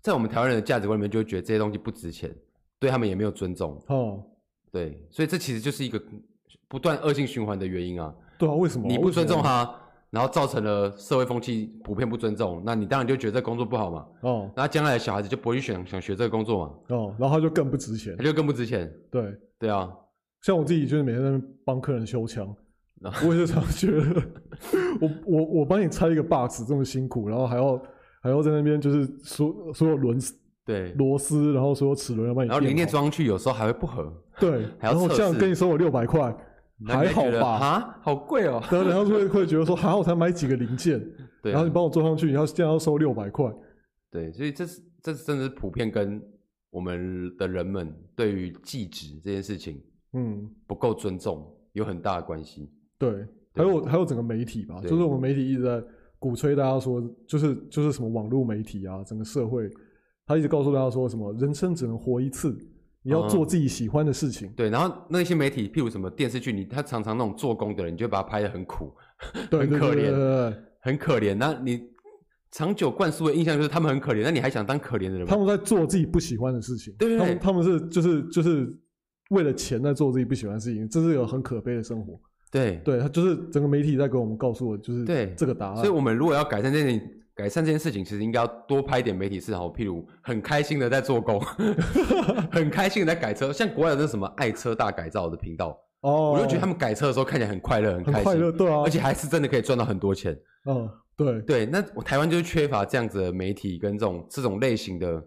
[0.00, 2.32] 在我们台湾人的价值观里面，就会觉得这些东西不值钱，
[2.78, 3.82] 对他们也没有尊重。
[3.88, 4.22] 哦，
[4.70, 6.00] 对，所以这其实就是一个
[6.68, 8.14] 不断恶性循环的原因啊。
[8.38, 8.86] 对啊，为什么？
[8.86, 9.74] 你不尊重他，
[10.10, 14.06] 然后造成了社会风气普遍不尊重，那你当然就觉得这工作不好嘛。
[14.20, 16.96] 哦，那将来的小孩子就不会去选想学这个工作嘛。
[16.96, 18.88] 哦，然后他就更不值钱，他就更不值钱。
[19.10, 19.92] 对，对啊，
[20.42, 22.54] 像我自己就是每天在那帮客人修枪。
[23.26, 24.22] 我也是常觉得，
[25.02, 27.82] 我我我帮你拆一个 box 这么辛苦，然后还要。
[28.22, 30.18] 还要在那边就是说所有轮
[30.64, 35.16] 对螺丝，然后所有齿轮要帮你，然后零件装去有时候还会不合，对， 还要测试。
[35.16, 36.36] 这样跟你收我六百块，
[36.86, 37.48] 还好吧？
[37.58, 38.60] 啊，好贵哦。
[38.70, 41.00] 然后然后会 会觉得说，还我才买几个零件，
[41.40, 43.48] 对，然后你帮我做上去，然后这样要收六百块，
[44.10, 46.20] 对，所以这是这是真的是普遍跟
[46.70, 49.80] 我们的人们对于技职这件事情，
[50.14, 52.68] 嗯，不够尊重有很大的关系。
[52.98, 55.80] 对，还有还有整个媒体吧，就是我们媒体一直在。
[56.18, 59.68] 鼓吹大家说，就是就是什么网络媒体啊，整个社会，
[60.26, 62.56] 他一直告诉大家说什么人生只能活一次，
[63.02, 64.48] 你要做自己喜欢的事情。
[64.48, 68.92] 嗯、对，然后那些媒体，譬如什么电视剧，你他常常那种做工的人，你就把他拍的很苦，
[69.50, 71.34] 很可怜，很可怜。
[71.34, 71.82] 那你
[72.50, 75.26] 长久灌输的印象就是他们很可怜，那你还想当可怜的人吗？
[75.28, 78.74] 他们在做自己不喜欢的事情，对，对，对，他们他们是就是就是
[79.30, 82.18] 为了钱在做自己不喜欢的事情，这是一个很可悲的生活。
[82.56, 85.76] 对对，他就是整个媒体在给我们告诉我，就是对这个答案。
[85.76, 87.00] 所以，我们如果要改善这件
[87.34, 91.38] 改善这件事情，其实应该要多拍一点媒体视频，譬如很开心的在做工，
[92.50, 93.52] 很开心的在改车。
[93.52, 100.34] 像国外的那什么爱车大改造的频道，哦，我就觉得他们改车的时候看起来很快乐，很开心，快乐，对啊，而且还是真的可以赚到很多钱。
[100.64, 105.22] 嗯，对对，那我台湾就是缺乏这样子的媒体跟这种这种类型的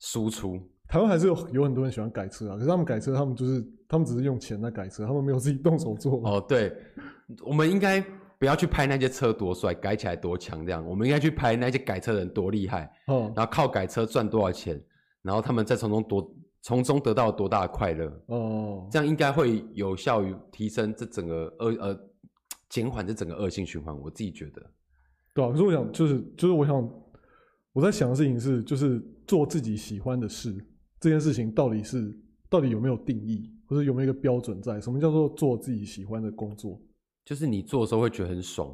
[0.00, 0.58] 输出。
[0.92, 6.20] 台湾还是有有很多人喜欢改车啊，可是他们改车，他们就是他们只是用钱来改车，他们没有自己动手做。
[6.22, 6.70] 哦，对，
[7.46, 7.98] 我们应该
[8.38, 14.78] 不要去拍那些车多帅，改起来多强这样，我们应该去拍那些改车的人多厉害，哦，然后靠改车赚多少钱，
[15.22, 21.98] 然后他们再从中多从中得到多大的快乐，哦，这样应该会有效于提升这整个恶呃
[22.68, 23.98] 减缓这整个恶性循环。
[23.98, 24.60] 我自己觉得，
[25.32, 26.86] 对啊，可是我想就是就是我想
[27.72, 30.54] 我在想的事情是就是做自己喜欢的事。
[31.02, 32.16] 这件事情到底是
[32.48, 34.80] 到底有没有定义，或者有没有一个标准在？
[34.80, 36.80] 什么叫做做自己喜欢的工作？
[37.24, 38.72] 就是你做的时候会觉得很爽。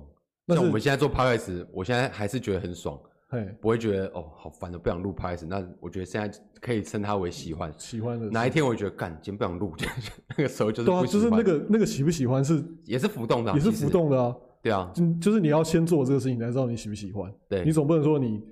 [0.49, 3.01] 像我们现在做 Podcast，我现在还是觉得很爽，
[3.31, 5.47] 嘿，不会觉得哦好烦的不想录 Podcast。
[5.47, 7.73] 那我觉得现在可以称它为喜欢。
[7.79, 9.73] 喜欢的哪一天我会觉得干，今天不想录，
[10.37, 10.87] 那个时候就是。
[10.87, 14.37] 对啊，就是那个那个喜不喜欢是也是浮动的，也是浮动的啊。
[14.63, 17.33] 对啊，就就是你要先做这个事情，才知道你喜不喜欢。
[17.49, 18.43] 对，你总不能说你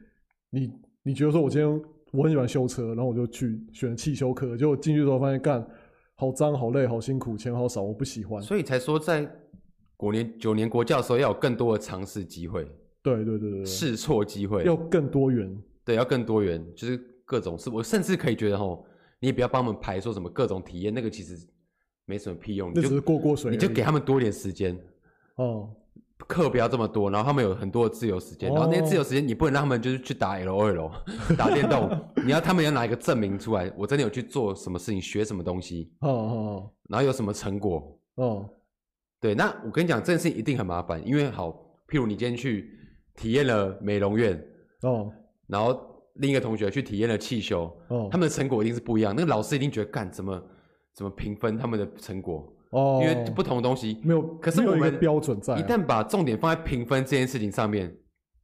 [0.48, 0.72] 你
[1.02, 1.82] 你觉得说我今天。
[2.12, 5.66] 我很喜欢修车，然后我就去选汽修课，结果进去之后发现干
[6.14, 8.42] 好脏、好累、好辛苦，钱好少，我不喜欢。
[8.42, 9.28] 所以才说在
[9.96, 12.66] 国年九年国教的时候要有更多的尝试机会。
[13.02, 15.62] 对对对对，试错机会要更多元。
[15.84, 17.70] 对，要更多元，就是各种事。
[17.70, 18.84] 我甚至可以觉得吼，
[19.20, 21.36] 你也不要帮我们排说什么各种体验，那个其实
[22.04, 22.72] 没什么屁用。
[22.74, 24.76] 那只是过过水，你就给他们多点时间
[25.36, 25.70] 哦。
[26.26, 30.90] 课不要这么多，然后他们有很多的自由时间，然后那些自由时间你不能让他们就是去打 LOL
[31.36, 31.88] 打电动，
[32.24, 38.48] 你要他们要拿一个证明出来，我真的有去做什么事情，学什么东西，哦哦，然后有什么成果，哦，
[39.20, 41.50] 对，那我跟你讲，这件事情一定很麻烦，因为好，
[41.88, 42.70] 譬如你今天去
[43.14, 44.36] 体验了美容院
[44.82, 45.12] 哦，
[45.46, 45.78] 然后
[46.16, 49.14] 另一个同学去体验了汽修哦，他们的成果一定是不一样。
[49.14, 50.42] 那个老师一定觉得，干怎么
[50.94, 57.96] 怎么评分他们的成果哦，因为不同的东西没有，可是我们标准在，一旦把重点放在评分这件事情上面，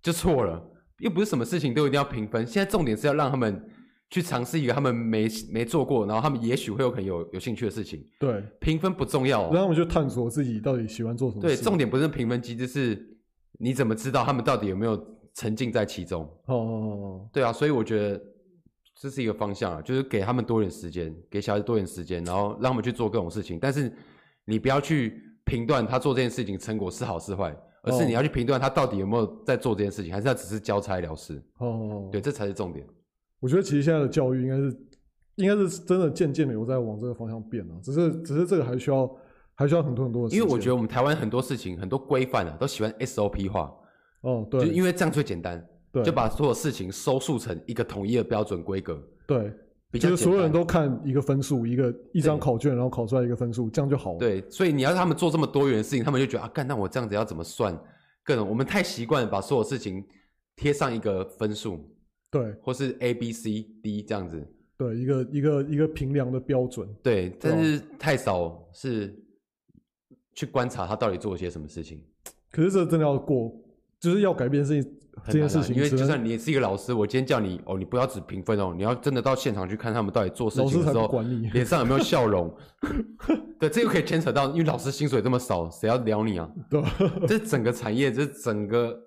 [0.02, 0.68] 就错了。
[0.98, 3.60] 又不是什么事情都一定要评分，现在重点是要让他们
[4.08, 8.00] 去尝试一个他们没没做过，然后他们也许会有可能有有兴趣的事情。
[8.20, 11.42] 对，评分不重要，让他们去探索自己到底喜欢做什么。
[11.42, 13.18] 对，重点不是评分机制，是
[13.58, 14.96] 你怎么知道他们到底有没有
[15.34, 16.22] 沉浸在其中？
[16.46, 18.22] 哦哦哦，对啊，所以我觉得
[18.94, 23.58] 这是一个方向啊，就是给他们多点时间，给小孩子多点时间，然后让他们去做各种事情。
[23.60, 23.92] 但是
[24.45, 27.57] 你不要去评断他做这件事情成果是好是坏。
[27.84, 31.43] 而是你要去评断他到底有没有在做这件事情，还是他只是交差了事？
[31.59, 32.86] 哦，对，这才是重点。
[33.40, 34.86] 我觉得其实现在的教育应该是，
[35.34, 37.74] 应该是真的渐渐的有在往这个方向变了。
[37.82, 39.12] 只是，只是这个还需要，
[39.57, 40.40] 还需要很多很多的时间。
[40.40, 43.74] 因为我觉得我们台湾很多事情，很多规范啊，都喜欢 SOP 化。
[44.20, 49.03] 哦，对，就因为这样最简单，对，就把所有事情收束成一个统一的标准规格。
[49.26, 49.53] 对。
[49.99, 54.18] 就是所有人都看一个分数，一个一张考卷，然后考出来一个分数，这样就好了。
[54.18, 57.78] 对，所以你要让他们做这么多元的事情，他们就觉得啊，干，那我这样子要怎么算？
[58.24, 60.03] 各种我们太习惯把所有事情
[60.57, 61.78] 贴上一个分数，
[62.30, 64.43] 对，或是 A B C D 这样子，
[64.78, 66.88] 对，一个一个一个评量的标准。
[67.03, 69.14] 对，但是太少是
[70.34, 72.03] 去观察他到底做了些什么事情。
[72.51, 73.53] 可是这真的要过，
[74.01, 74.95] 就是要改变事情。
[75.26, 82.52] 这件事情，因为就算你是一个老师，我今天叫你哦，你不要只评分哦，你要真的到现场去看他们到底做事情的时候，脸上有没有笑容。
[83.60, 86.50] 对，这又可以牵扯到，因为老师薪水这么少，谁要撩你啊？
[86.70, 86.82] 对，
[87.26, 88.98] 这整个产业，这整个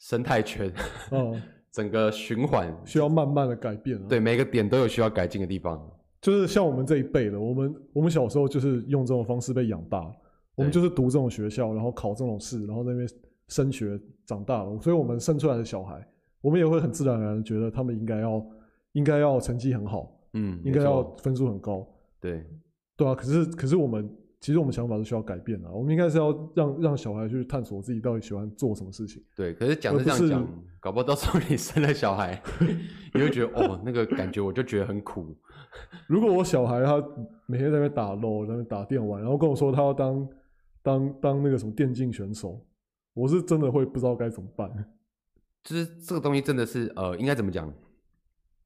[0.00, 0.72] 生态圈，
[1.12, 1.40] 哦，
[1.70, 3.98] 整个循环需要慢慢的改变。
[4.08, 5.80] 对，每个点都有需要改进的地方。
[6.20, 10.04] 就是像我们这一辈的，我们我们小时候就是用这种方式被养大，
[10.56, 13.08] 我们就是读这种学校，然后考这种试，然后在那边。
[13.50, 13.98] 升学
[14.28, 16.06] 长大了，所以我们生出来的小孩，
[16.42, 18.46] 我们也会很自然而然觉得他们应该要，
[18.92, 21.86] 应该要成绩很好，嗯，应该要分数很高，
[22.20, 22.44] 对，
[22.94, 23.14] 对啊。
[23.14, 24.06] 可是，可是我们
[24.38, 29.22] 其实我们想法是需要改变的，我们应该是要让让小孩去探索自己到底喜欢做什么事情。
[29.34, 30.48] 对，可是讲是这样讲，
[30.78, 32.38] 搞不好到时候你生了小孩，
[33.14, 35.34] 你会觉得哦，那个感觉我就觉得很苦。
[36.06, 37.02] 如果我小孩他
[37.46, 40.28] 每天在那边打 LOL，在那边打电玩，然后跟我说他要当
[40.82, 42.60] 当当那个什么电竞选手。
[43.18, 44.70] 我是真的会不知道该怎么办，
[45.64, 47.72] 就是这个东西真的是呃，应该怎么讲？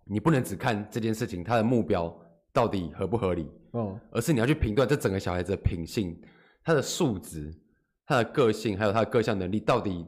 [0.05, 2.14] 你不能只看这件事情它的目标
[2.53, 6.20] 到底合不合理哦，而是你要去评断这整个小孩子的品性、
[6.62, 7.50] 他的素质、
[8.05, 10.07] 他的个性，还有他的各项能力到底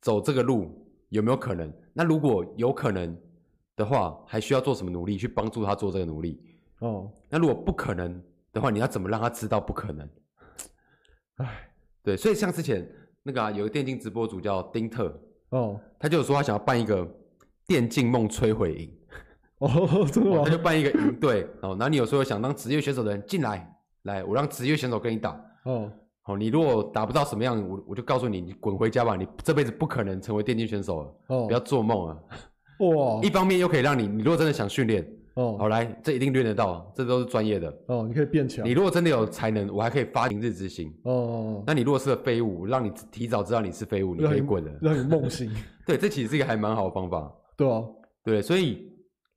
[0.00, 1.72] 走这个路有没有可能？
[1.92, 3.16] 那如果有可能
[3.76, 6.42] 的话，还需要做什么努力去帮助他做这个努力？
[6.80, 8.20] 哦，那如果不可能
[8.52, 10.08] 的话，你要怎么让他知道不可能？
[11.36, 11.70] 哎，
[12.02, 12.84] 对，所以像之前。
[13.26, 15.12] 那个啊，有个电竞直播主叫丁特
[15.48, 17.04] 哦，他就有说他想要办一个
[17.66, 18.92] 电竞梦摧毁营
[19.58, 19.68] 哦，
[20.12, 20.42] 真的吗？
[20.44, 23.68] 他就办一个营队哦，然后你有时候想当职业选手的人进来，
[24.04, 25.90] 来，我让职业选手跟你打哦，
[26.22, 32.16] 好，你如果打不到什么样，我我就告诉你，你滚回家吧，你这辈子不可能成为电竞选手了哦，不要做梦啊！
[32.78, 35.04] 哇，一方面又可以让你，你如果真的想训练。
[35.36, 37.72] 哦，好来，这一定练得到，这都是专业的。
[37.88, 38.64] 哦，你可以变强。
[38.66, 40.90] 你如果真的有才能，我还可以发明日之星。
[41.02, 45.54] 哦，那你如果是个废物，让你提早知道你是废物，你可以滚了，让你梦醒。
[45.86, 47.30] 对，这其实是一个还蛮好的方法。
[47.54, 47.84] 对啊，
[48.24, 48.90] 对，所以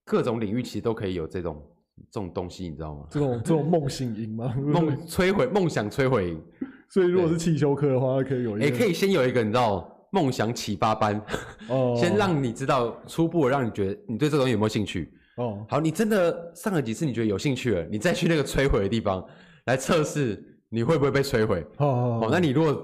[0.05, 1.61] 各种领域其实都可以有这种
[2.09, 3.05] 这种东西，你知道吗？
[3.09, 4.55] 这种 这种梦醒营吗？
[4.57, 6.41] 梦摧毁梦想摧毁营。
[6.89, 11.21] 所以如果是汽修科的话，可以有也可以先有一个你知道梦想启发班，
[11.67, 15.13] 哦， 先让你知道初步的让你觉得你对这东西有没有兴趣。
[15.39, 19.25] 哦，好，你真的上了几次，你觉得有兴趣了，你再去那个摧毁的地方
[19.67, 21.65] 来测试，你会不会被摧毁？
[21.77, 22.75] 哦，哦，哦，那你如果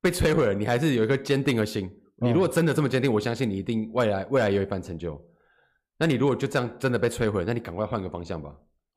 [0.00, 1.90] 被摧毁了，你还是有一颗坚定的心。
[2.16, 5.22] 你如果真的这么坚定，我相信你一定未来未来有一番成就。
[5.98, 8.56] 那你如果就这样真的被摧毁，那你赶快换个方向吧。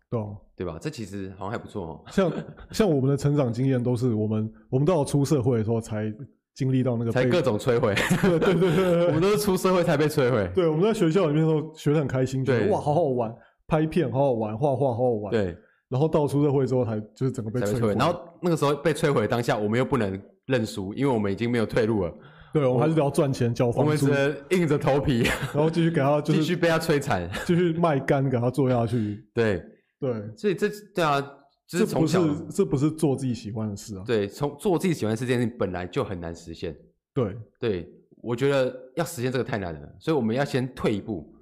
[0.09, 0.19] 对，
[0.55, 0.77] 对吧？
[0.79, 2.03] 这其实好像还不错哦。
[2.11, 2.31] 像
[2.71, 6.13] 像我们的成长经验都是我们我们到了出社会的时候才。
[6.55, 10.49] 经历到那个才各种摧毁，对对对对， 我们都是出社会才被摧毁。
[10.55, 13.35] 对，我们在学校里面都学得很开心，觉得哇好好玩，
[13.67, 15.31] 拍片好好玩，画画好好玩。
[15.31, 15.53] 对，
[15.89, 17.93] 然后到出社会之后才就是整个被摧毁。
[17.95, 22.13] 然后那个时候被摧毁当下，我们又不能认输，因为我们已经没有退路了。
[22.53, 23.81] 对，我们还是得要赚钱交房租。
[23.81, 29.21] 我们只能硬着头皮，然后继续给他，继续被他摧残，继续卖干给他做下去。
[29.33, 29.61] 对
[29.99, 31.21] 对，所以这对啊。
[31.67, 32.17] 这不是
[32.51, 34.03] 这不是做自己喜欢的事啊！
[34.05, 36.77] 对，从做自己喜欢的事这件事情本来就很难实现。
[37.13, 41.33] 对对，我觉得要实现这个太难了，所以我们要先退一步，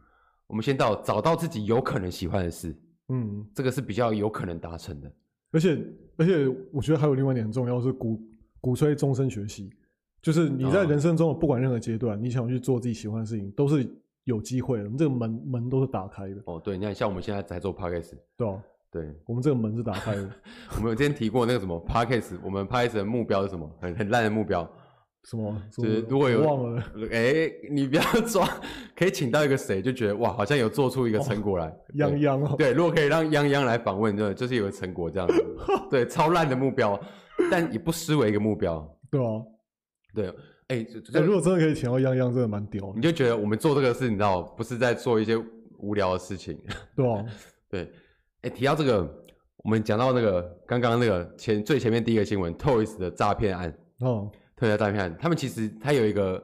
[0.48, 2.74] 我们先到找到自己有可能喜欢的事。
[3.10, 5.12] 嗯，这个是比较有可能达成的。
[5.52, 8.22] 而且而且我觉得还有另外一点很重要，是鼓
[8.62, 9.70] 鼓吹终身学习，
[10.22, 13.86] 就是你在人生中的不管任何阶段，哦、你想去做自己喜欢的事情，都是
[14.24, 14.86] 有机会的。
[14.86, 16.42] 我们这个门门都是打开的。
[16.46, 18.64] 哦，对，你看像我们现在在做 Podcast，对啊，
[18.94, 20.30] 对，我们这个门是打开的。
[20.78, 23.68] 我们有之前提过那个什么 Podcast，我们 Podcast 的目标是什么？
[23.82, 24.70] 很很烂的目标。
[25.24, 25.56] 什么？
[25.72, 28.48] 就是如果有忘了，哎、欸，你不要抓，
[28.96, 31.74] 可以请到一个谁，就觉得哇，好像有做出一个成果来。
[31.96, 35.44] 泱泱哦，对，如果可以让泱泱来访问，对，就是有个成果这样子。
[35.90, 37.00] 对，超烂的目标，
[37.50, 38.86] 但也不失为一个目标。
[39.10, 39.42] 对啊，
[40.14, 40.28] 对，
[40.68, 42.94] 哎、欸，欸、如果真的可以请到泱泱，真的蛮屌。
[42.96, 45.36] 你就觉得我们做这个事，你知道，不是在做一些
[45.80, 46.60] 无聊的事情。
[46.98, 47.26] 对啊，
[47.70, 47.90] 对，
[48.44, 49.02] 哎、欸，提到这个，
[49.58, 53.76] 我们讲到那个刚刚那个前最前面第一个新闻，Toys 的诈骗案。
[54.00, 54.32] 哦。
[54.56, 56.42] 特别诈骗案，他们其实他有一个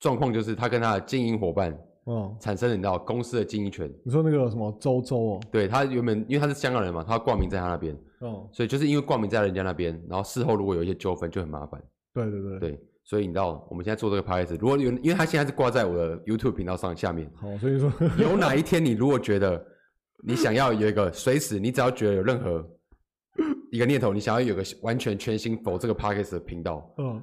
[0.00, 3.88] 状况，就是他跟他的经营伙伴，哦，产生了你知道公司的经营权。
[4.02, 5.40] 你说那个什么周周哦？
[5.52, 11.80] 对，他原本因为他是香港人嘛，他挂名在他那边，哦，所以就是因为挂名在人家那边，然后事后如果有一些纠纷就很麻烦。
[12.12, 19.64] 对对对对，所以你知道我们现在做这个 podcast，如果有，因为他现在是挂在我的 YouTube 频道上下面，好，所以说有哪一天你如果觉得
[20.26, 22.66] 你想要有一个随时，你只要觉得有任何
[23.70, 27.22] 一个念头，你想要有个完全全新 for 这个 podcast 的频道，嗯。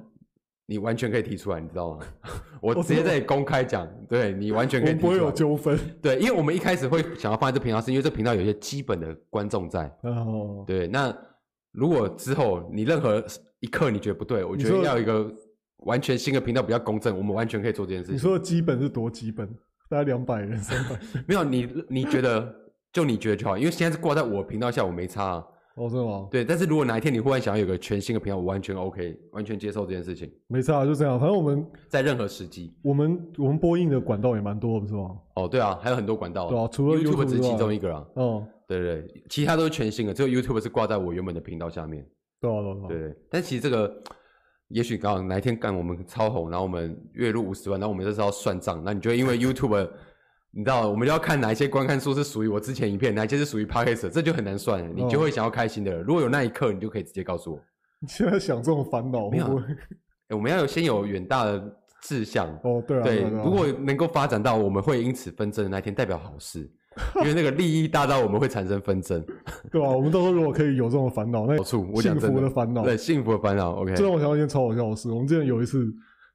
[0.64, 2.06] 你完全可以提出来，你知道吗？
[2.62, 5.12] 我直接在公开讲，对你完全可以提出来。
[5.12, 5.78] 不会有纠纷。
[6.00, 9.92] 对，因为我们一开始会想要放在这频道，是因为这频道有一些基本的观众在。
[10.02, 10.64] 哦。
[10.66, 11.14] 对，那
[11.72, 13.22] 如果之后你任何
[13.58, 15.30] 一刻你觉得不对，我觉得要一个
[15.78, 18.14] 完全新的频道比较公正，我们完全可以做这件事情。
[18.14, 19.46] 你说的基本是多基本？
[19.90, 20.98] 大概两百人、三百？
[21.26, 22.54] 没有，你你觉得
[22.92, 25.46] 就你觉得就好，因为现在是挂在我频道下，我没差啊。
[25.74, 26.28] 哦，是吗？
[26.30, 30.30] 对，但是如果哪一天你忽然想要有个全新的频道，我完全 OK，完全接受这件事情。
[30.46, 31.18] 没差啊，就这样。
[31.18, 35.16] 反正我们在任何时机，我们我们播映的管道也蛮多的，不是吗？
[35.36, 36.46] 哦，对啊，还有很多管道。
[36.50, 38.06] 对啊，除了 YouTube 只是其中一个啊。
[38.16, 42.06] 哦，对对对，其他都是全新的，只有 YouTube 是挂在我原本的频道下面。
[42.38, 42.76] 对啊，对啊。
[42.88, 43.90] 对对，但其实这个，
[44.68, 49.88] 也许刚好哪一天干我们超红，然后我们月入五十万，然后我们这时候要算账，那你觉得因为 YouTube？
[50.54, 54.88] 你知道，我们就要看哪一些观看数是属于我之前影片，哪一些是属于 Podcast，这就很难算了。
[54.94, 56.02] 你就会想要开心的。
[56.02, 57.58] 如果有那一刻，你就可以直接告诉我。
[58.00, 59.30] 你现在想这种烦恼？
[59.30, 59.46] 没有、
[60.28, 62.48] 欸，我们要有先有远大的志向。
[62.64, 63.02] 哦，对啊。
[63.02, 66.70] 对，如果能够发展到我们会因此纷争的那一天，代表好事，
[67.20, 69.24] 因为那个利益大到我们会产生纷争。
[69.72, 73.72] 对啊，我们到时候如果可以有这种烦恼，那好处，我幸福的烦恼，对，幸福的烦恼。
[73.76, 73.94] OK。
[73.94, 75.90] 这让我想到一件超好笑的事，我们之前有一次。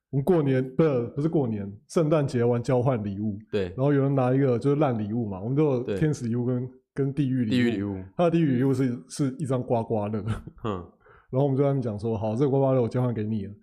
[0.10, 10.24] 我们过年不是不是过年，圣诞节玩交换礼物，对，然后有人拿一个就是烂礼物嘛，我们都有天使礼物跟跟地狱礼物，地狱礼物，他的地狱礼物是是一张刮刮乐，
[10.64, 10.74] 嗯，
[11.30, 13.54] 然后我们就跟他们讲说，好，这个刮刮乐我交换给你了，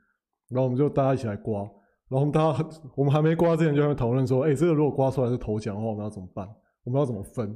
[0.50, 1.70] 然后我们就大家一起来刮，然
[2.10, 6.46] 后我们大家我们还没刮之前就在讨论说，哎、欸，这个如果刮出来是头奖的话，我们要怎么办？
[6.84, 7.48] 我们要怎么分？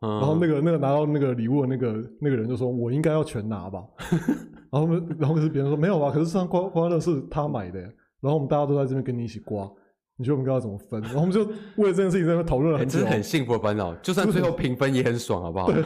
[0.00, 3.82] 嗯、然后那个那个拿到那个礼物的那个那个人就说，我应该要全拿吧，
[4.70, 7.80] 然后然后可是别人说没有吧，可是这张刮刮乐是他买的。
[8.26, 9.70] 然后我们大家都在这边跟你一起刮，
[10.16, 11.00] 你觉得我们该要怎么分？
[11.00, 11.44] 然后我们就
[11.76, 12.98] 为了这件事情在那边讨论了很久。
[12.98, 15.70] 这是很幸福的烦恼，就算最后平分也很爽，好不好？
[15.70, 15.84] 然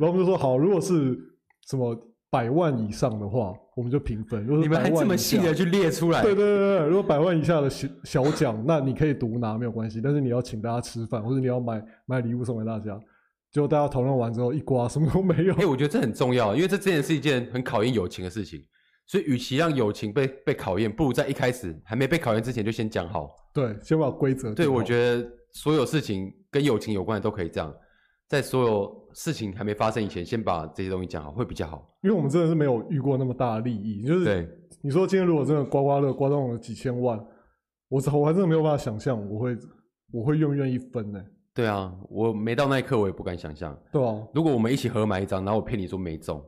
[0.00, 1.18] 后我们就说好，如果是
[1.66, 1.96] 什么
[2.28, 4.44] 百万以上的话，我们就平分。
[4.44, 6.20] 如果你们还这么细的去列出来？
[6.22, 13.00] 对对对对，如果百万以下的小小奖，那你可以独拿没有关系，但是你要请大家吃饭，或者你要买买礼物送给大家。
[13.50, 15.54] 结果大家讨论完之后一刮，什么都没有。
[15.54, 18.62] 哎、欸，我觉得这很重要，因为这真的是一件很考验友情的事情。
[19.08, 23.34] 所以，与其让友情被被考验，不如在一开始还没被考验之前就先讲好。
[23.54, 24.54] 对，先把规则。
[24.54, 27.74] 对，我觉得所有事情跟友情有关的都可以这样，
[28.28, 31.90] 在所有事情还没发生以前，先把这些东西讲好，会比较好。
[32.02, 34.48] 因为我们真的是没有遇过那么大的利益，就是对
[34.82, 37.18] 你说今天如果真的刮刮乐刮中了几千万，
[37.88, 39.56] 我我还真的没有办法想象我会
[40.12, 41.18] 我会愿不愿意分呢？
[41.54, 43.76] 对啊，我没到那一刻，我也不敢想象。
[43.90, 46.44] 对啊，如果我们一起合买一张，然后我骗你说没中。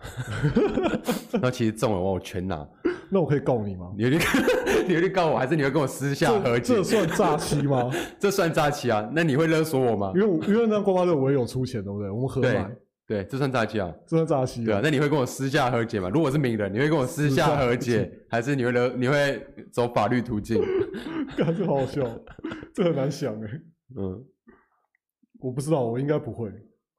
[1.42, 2.66] 那其实中了，我全拿。
[3.10, 3.92] 那我可以告你吗？
[3.96, 4.20] 你有点，
[4.86, 6.74] 你有点告我，还是你会跟我私下和解？
[6.74, 7.90] 这，这算诈欺吗？
[8.18, 9.08] 这算诈欺啊？
[9.14, 10.12] 那你会勒索我吗？
[10.14, 12.10] 因为因为那刮刮乐我也有出钱，对不对？
[12.10, 12.70] 我们合买。
[13.06, 13.90] 对，对，这算诈欺啊？
[14.06, 14.64] 这算诈欺。
[14.64, 16.10] 对啊，那你会跟我私下和解吗？
[16.12, 18.88] 如果是名人，你会跟我私下和解，还是你会勒？
[18.96, 19.42] 你会
[19.72, 20.62] 走法律途径？
[21.36, 22.02] 感觉好好笑，
[22.74, 23.48] 这很难想哎。
[23.96, 24.22] 嗯，
[25.40, 26.52] 我不知道，我应该不会。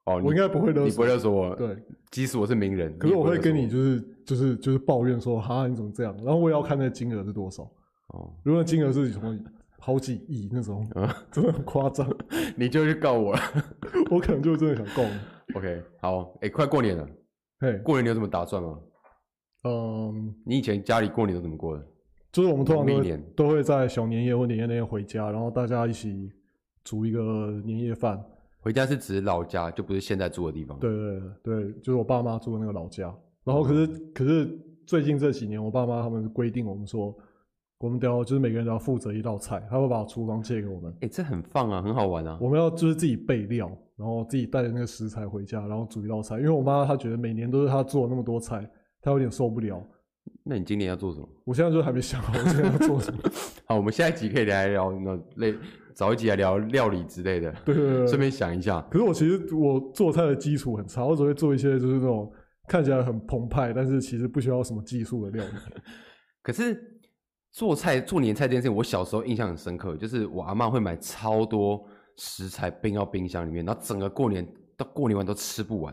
[0.06, 1.54] 哦，我应该不会勒索，你不会勒索我。
[1.56, 1.76] 对，
[2.10, 6.16] 即使我是名人，可是我会跟你就是就是就是抱怨说，哈，你怎么这样？
[6.24, 7.62] 然后我也要看那个金额是多少。
[8.08, 9.38] 哦，如果金额是什么
[9.78, 12.08] 好几亿那种，啊，真的很夸张，
[12.56, 13.40] 你就去告我了。
[14.10, 15.18] 我可能就真的想告你。
[15.54, 17.08] OK，好，哎，快过年了，
[17.60, 18.78] 嘿，过年你有什么打算吗？
[19.64, 21.86] 嗯，你以前家里过年都怎么过的？
[22.32, 26.30] 就是我们通常都会都会在小年夜或年夜那天回家，然后大家一起
[26.82, 28.18] 煮一个年夜饭。
[28.60, 30.78] 回家是指老家，就不是现在住的地方。
[30.78, 33.14] 对对对，就是我爸妈住的那个老家。
[33.44, 37.16] 然后可是、嗯、可是最近这几年，我爸妈他们规定我们说，
[37.78, 40.92] 我们都要就是每个人都要负责一道菜，他会把厨房借给我们。
[40.96, 42.38] 哎、欸，这很放啊，很好玩啊。
[42.40, 46.36] 我们要就是自己备料，然后自己带着那个食材回家，然后煮一道菜。
[46.36, 49.82] 因为我妈她觉得每年都是她做那么多菜，她有点受不了。
[50.44, 51.26] 那你今年要做什么？
[51.44, 53.20] 我现在就还没想好我今年要做什么。
[53.64, 55.54] 好，我们下一集可以来聊那类，
[56.00, 57.52] 找一集来聊料理之类的。
[57.64, 58.80] 对对对，顺便想一下。
[58.90, 62.32] 可是我其实我做菜的基础很差，我只会做一些就是那种
[62.66, 65.82] 看起来很澎湃，但是其实不需要什么技术的料理。
[66.42, 66.96] 可是。
[67.52, 71.84] 做菜做年菜这件事情，我小时候印象很深刻，就是我阿妈会买超多
[72.16, 74.46] 食材冰到冰箱里面，然后整个过年
[74.76, 75.92] 到过年完都吃不完。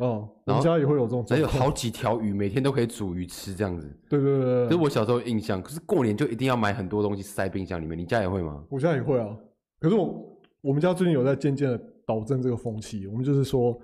[0.00, 3.90] 哦，然后家也会有这种，还有好几条鱼，每天都可以煮鱼吃这样子。
[4.10, 5.62] 对对对，对，这是我小时候印象。
[5.62, 8.62] 可是过年就一定要买很多东西塞冰箱里面，你家也会吗？
[8.68, 9.34] 我家也会啊。
[9.80, 13.78] 可是我我们家最近有在渐渐的导正这个风气，我们就是说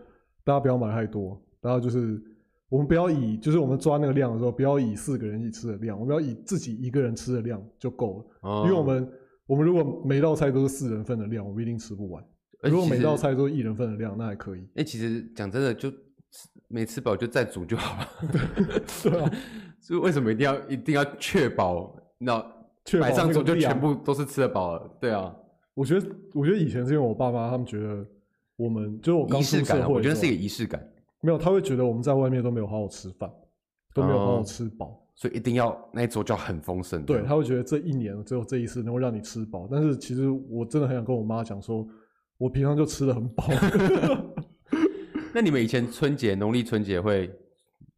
[0.44, 2.22] 大家不要买太多，大家就是。
[2.70, 8.24] 我们不要以就是我们抓那个量的时候，不要以四个人一起吃的量，我们要以自己一个人吃的量就够了。
[8.40, 9.12] 哦、因为我们
[9.46, 12.24] 我们如果每道菜都是四人份的量，我们一定吃不完。
[12.62, 14.60] 如果每道菜都是一人份的量，那还可以。
[14.60, 15.92] 哎、欸，其实讲真的，就
[16.66, 18.08] 没吃饱就再煮就好了。
[19.04, 19.30] 对啊，
[19.78, 22.44] 所以为什么一定要一定要确保那
[23.00, 24.90] 摆上桌就全部都是吃得饱了？
[25.00, 25.32] 对啊，
[25.74, 28.06] 我觉得我觉得以前是因为我爸妈他们觉得
[28.56, 30.82] 我们就是我刚出社会，我觉得是一个仪式感。
[31.20, 33.30] 没有，他会觉得我们在外面都没有好好吃饭，
[33.94, 37.02] 都没有好好吃饱，嗯，所以一定要那一桌就要很丰盛。
[37.04, 41.86] 对，他会觉得这一年只有这一次能够让你吃饱，但是其实我真的很想跟我妈讲说，
[42.36, 43.44] 我平常就吃的很饱。
[45.32, 47.28] 那你们以前春节、农历春节会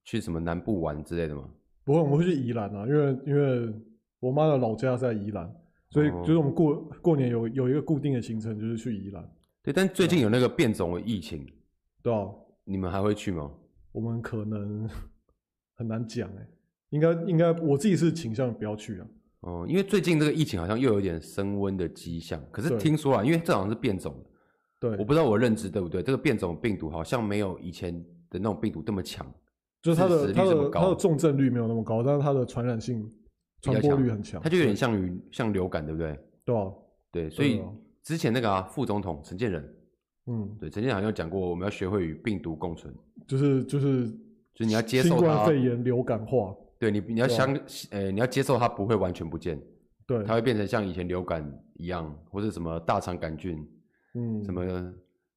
[0.05, 1.43] 去什么南部玩之类的吗？
[1.85, 3.75] 不会，我们会去宜兰啊，因为因为
[4.21, 5.53] 我妈的老家在宜兰，
[5.91, 9.25] 所以就是我们过过年有有一个固定的行程，就是去宜兰。
[9.63, 11.47] 对，但最近有那个变种的疫情，
[12.03, 12.29] 对啊。
[12.69, 13.49] 你们还会去吗？
[13.93, 14.89] 我们可能
[15.77, 16.49] 很难讲哎，
[16.91, 19.07] 应该应该我自己是倾向不要去啊。
[19.43, 22.43] 哦，因为最近这个疫情好像又有点升温的迹象。
[22.51, 24.13] 可是听说啊，因为这好像是变种
[24.81, 26.03] 的，对，我不知道我认知对不对。
[26.03, 27.95] 这个变种病毒好像没有以前
[28.29, 29.25] 的那种病毒这么强，
[29.81, 33.09] 就是它的它的它的重症率没有那么高，但是它的传染性
[33.73, 34.41] 传播率很强。
[34.43, 36.19] 它就有点像于像流感，对不对？
[36.45, 36.73] 对啊，
[37.11, 37.61] 对，所以
[38.03, 39.77] 之前那个啊，副总统陈建仁。
[40.29, 42.93] 嗯，对，陈建仁好像讲过，我们要学会与病毒共存，
[43.29, 47.55] 就是就是就是你要接受它，新冠肺炎流感化，对你你要相，
[47.91, 49.57] 呃、欸，你要接受它不会完全不见，
[50.05, 53.65] 对，它会变成像以前流感一样，或者什么大肠杆菌，
[54.15, 54.93] 嗯，什么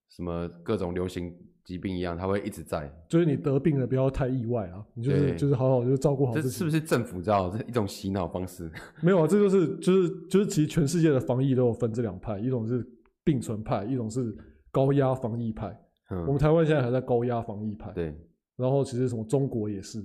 [0.10, 1.32] 什么各种流行
[1.64, 2.92] 疾病一样，它会一直在。
[3.08, 6.50] 就是你得病了，不要太意外啊，你就是就是好好就照顾好自己。
[6.50, 8.72] 这是不是政府知道这是一种洗脑方式？
[9.02, 12.86] 没有啊，这就是就是就是其实全世界的防疫都有分这两派，一种是
[13.24, 14.36] 并存派，一种是。
[14.72, 15.68] 高压防疫派，
[16.12, 18.16] 嗯，我们台湾现在还在高压防疫派，对。
[18.56, 20.00] 然后其实什么中国也是，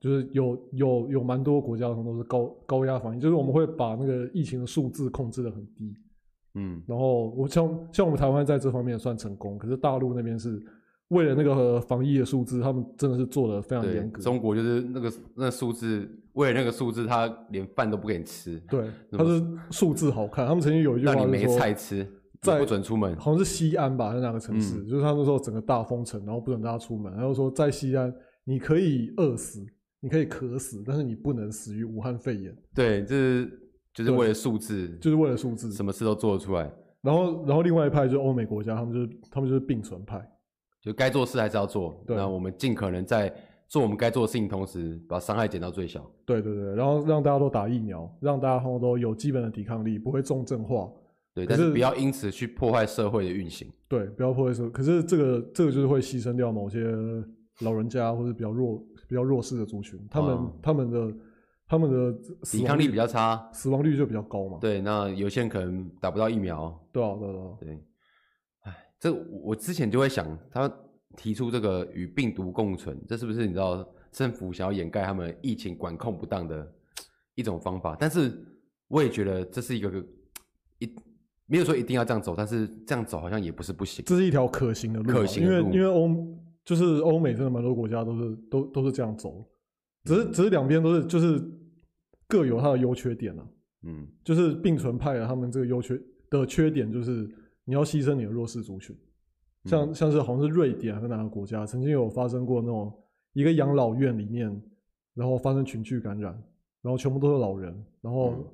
[0.00, 5.94] 就是有有有蛮多国家都是高高压防疫，就是我们会把那个疫情的数字控制的很低，
[6.54, 6.82] 嗯。
[6.86, 10.58] 然后我像像我们台湾在这方面算成功，可是大陆那边是
[11.10, 14.20] 为了那个防疫的数字，他们真的是做的非常严格。
[14.20, 18.58] 中国就是那个那数字，为了那个数字，他连饭都不给你吃。
[18.68, 20.46] 对，他是数字好看。
[20.46, 22.06] 他们曾经有一句话你没菜吃。
[22.42, 24.78] 在不准出门，好像是西安吧，在哪个城市？
[24.78, 27.12] 嗯、就是他那时候整个大封城，然后不准大家出门。
[27.12, 28.10] 然后说在西安，
[28.44, 29.62] 你可以饿死，
[30.00, 32.56] 你可以渴死，但是你不能死于武汉肺炎。
[32.74, 33.60] 对，这是
[33.92, 36.72] 就是为了数字，就是为了数字，什么事都做得出来。
[37.02, 40.26] 然后，然后另外一派就是欧美国家，他们就是他们就是并存派，
[40.80, 42.02] 就该做事还是要做。
[42.06, 43.32] 对，那我们尽可能在
[43.68, 46.04] 做我们该做的事情同时，把伤害减到最小。
[46.24, 50.90] 对对对，然后让大家都打疫苗，让大家都有基本的抵抗力，不会重症化。
[51.32, 53.70] 对，但是不要因此去破坏社会的运行。
[53.86, 54.70] 对，不要破坏社会。
[54.70, 56.84] 可是这个这个就是会牺牲掉某些
[57.60, 58.76] 老人家或者比较弱、
[59.08, 61.14] 比较弱势的族群，他们、嗯、他们的
[61.68, 62.18] 他们的
[62.50, 64.58] 抵抗力比较差，死亡率就比较高嘛。
[64.60, 66.76] 对，那有些人可能打不到疫苗。
[66.90, 67.78] 对啊，对啊，对。
[69.00, 70.72] 哎，这我之前就会想，他
[71.16, 76.72] 提出这个与病毒共存，这是不是你知道政府想要掩盖他们疫情管控不当的
[77.34, 77.96] 一种方法？
[77.98, 78.32] 但是
[78.88, 80.04] 我也觉得这是一个
[80.78, 80.94] 一。
[81.46, 84.04] 没有说一定要这样走，但是这样走好像也不是不行。
[84.06, 85.66] 这是一条可行的路，可行的路。
[85.66, 89.44] 因为因为欧就是欧美真的蛮多国家都是都都是这样走，
[90.04, 91.42] 只是只是两边都是就是
[92.28, 93.44] 各有它的优缺点啊。
[93.82, 97.28] 嗯，就是并存派的他们这个优缺的缺点就是
[97.70, 98.96] 你要牺牲你的弱势族群，
[99.64, 102.92] 像像是好像是瑞典还是哪个国家曾经有发生过那种
[103.32, 104.60] 一个养老院里面，
[105.14, 106.32] 然后发生群聚感染，
[106.82, 108.44] 然后全部都是老人，然后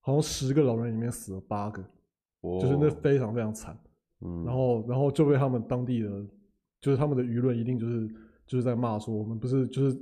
[0.00, 1.84] 好像十个老人里面死了八个。
[2.60, 3.76] 就是那非常非常惨，
[4.20, 6.08] 嗯，然后然后就被他们当地的，
[6.80, 8.08] 就是他们的舆论一定就是
[8.46, 9.98] 就是在骂说，我们不是就是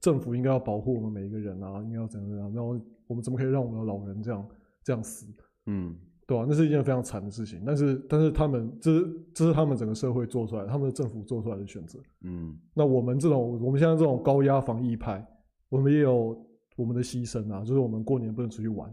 [0.00, 4.48] 政府应该要保护我们每一个人啊，应该要怎样怎样，然后我们怎么可以让我们的老人这样
[4.84, 5.26] 这样死？
[5.66, 5.94] 嗯。
[6.26, 6.46] 对吧、啊？
[6.48, 11.98] 那是一件非常惨的事情，但是但是他们这是这是他们整个社会做出来，他们的政府做出来的选择。
[12.22, 15.24] 嗯，那我们这种我们现在这种高压防疫派，
[15.68, 16.36] 我们也有
[16.76, 18.92] 我们的牺牲啊，就是我们过年不能出去玩，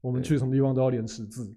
[0.00, 1.54] 我们去什么地方都要连十字，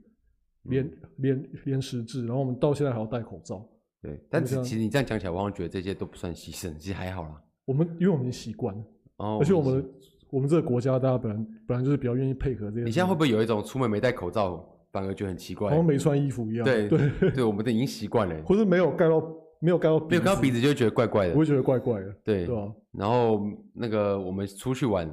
[0.63, 3.66] 连连连十字，然后我们到现在还要戴口罩。
[4.01, 7.41] 对，但是其实你这样讲起来，我好像觉得这些都不算牺牲，其实还好啦。
[7.66, 8.76] 我们因为我们习惯，
[9.18, 9.89] 哦，而且我们
[10.30, 12.84] 我们这个国家大家本来本来就是比较愿意配合这些。
[12.84, 14.63] 你现在会不会有一种出门没戴口罩？
[14.96, 16.64] 反而觉得很奇怪，好像没穿衣服一样。
[16.64, 18.43] 对对对，我们都已经习惯了。
[18.46, 19.22] 或是没有盖到，
[19.60, 21.34] 没有盖到，没有盖到鼻子，就会觉得怪怪的。
[21.34, 22.16] 我会觉得怪怪的。
[22.24, 22.72] 对对啊。
[22.93, 25.06] 然后那个我们出去玩，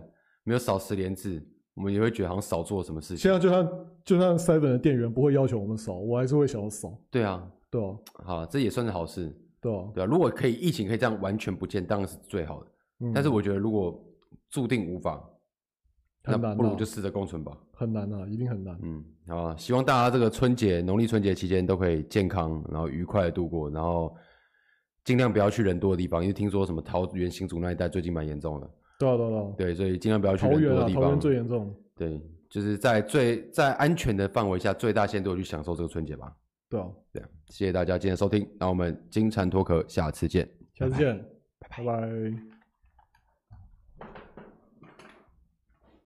[0.44, 3.16] 没有扫十连字，我们也会觉得好像少做了什么事情。
[3.16, 3.68] 现在就算
[4.04, 6.96] 就算 Seven 的店员不会要求我们扫，我还是会想要扫。
[7.10, 7.96] 对啊，对啊。
[8.24, 9.36] 好，这也算是好事。
[9.60, 10.06] 对啊，对啊。
[10.06, 12.66] 如果可以，疫情可以这样完全不见，当然是最好的。
[13.00, 13.12] 嗯。
[13.12, 14.00] 但是我觉得，如果
[14.48, 15.28] 注定无法。
[16.24, 17.50] 那不如就试着共存吧。
[17.82, 18.78] 很难啊，一定很难。
[18.82, 24.16] 嗯，好啊，希望大家这个春节、农历春节期间都可以健康，然后愉快的度过，然后
[25.04, 28.70] 尽量不要去人多的地方，因为听说什么桃园、新竹那一带最近蛮严重的。
[28.98, 29.52] 对啊，对啊，对啊。
[29.58, 31.02] 对，所以尽量不要去人多的地方。
[31.02, 31.74] 桃园最严重。
[31.96, 36.32] 对，就是在最在安全的范围下，最大限度去享受这个春节吧。
[36.70, 41.18] 对啊，对啊，谢谢大家今天收听，那我们金蝉脱壳，下次见，下次见，
[41.58, 41.84] 拜拜。
[41.84, 42.61] 拜拜。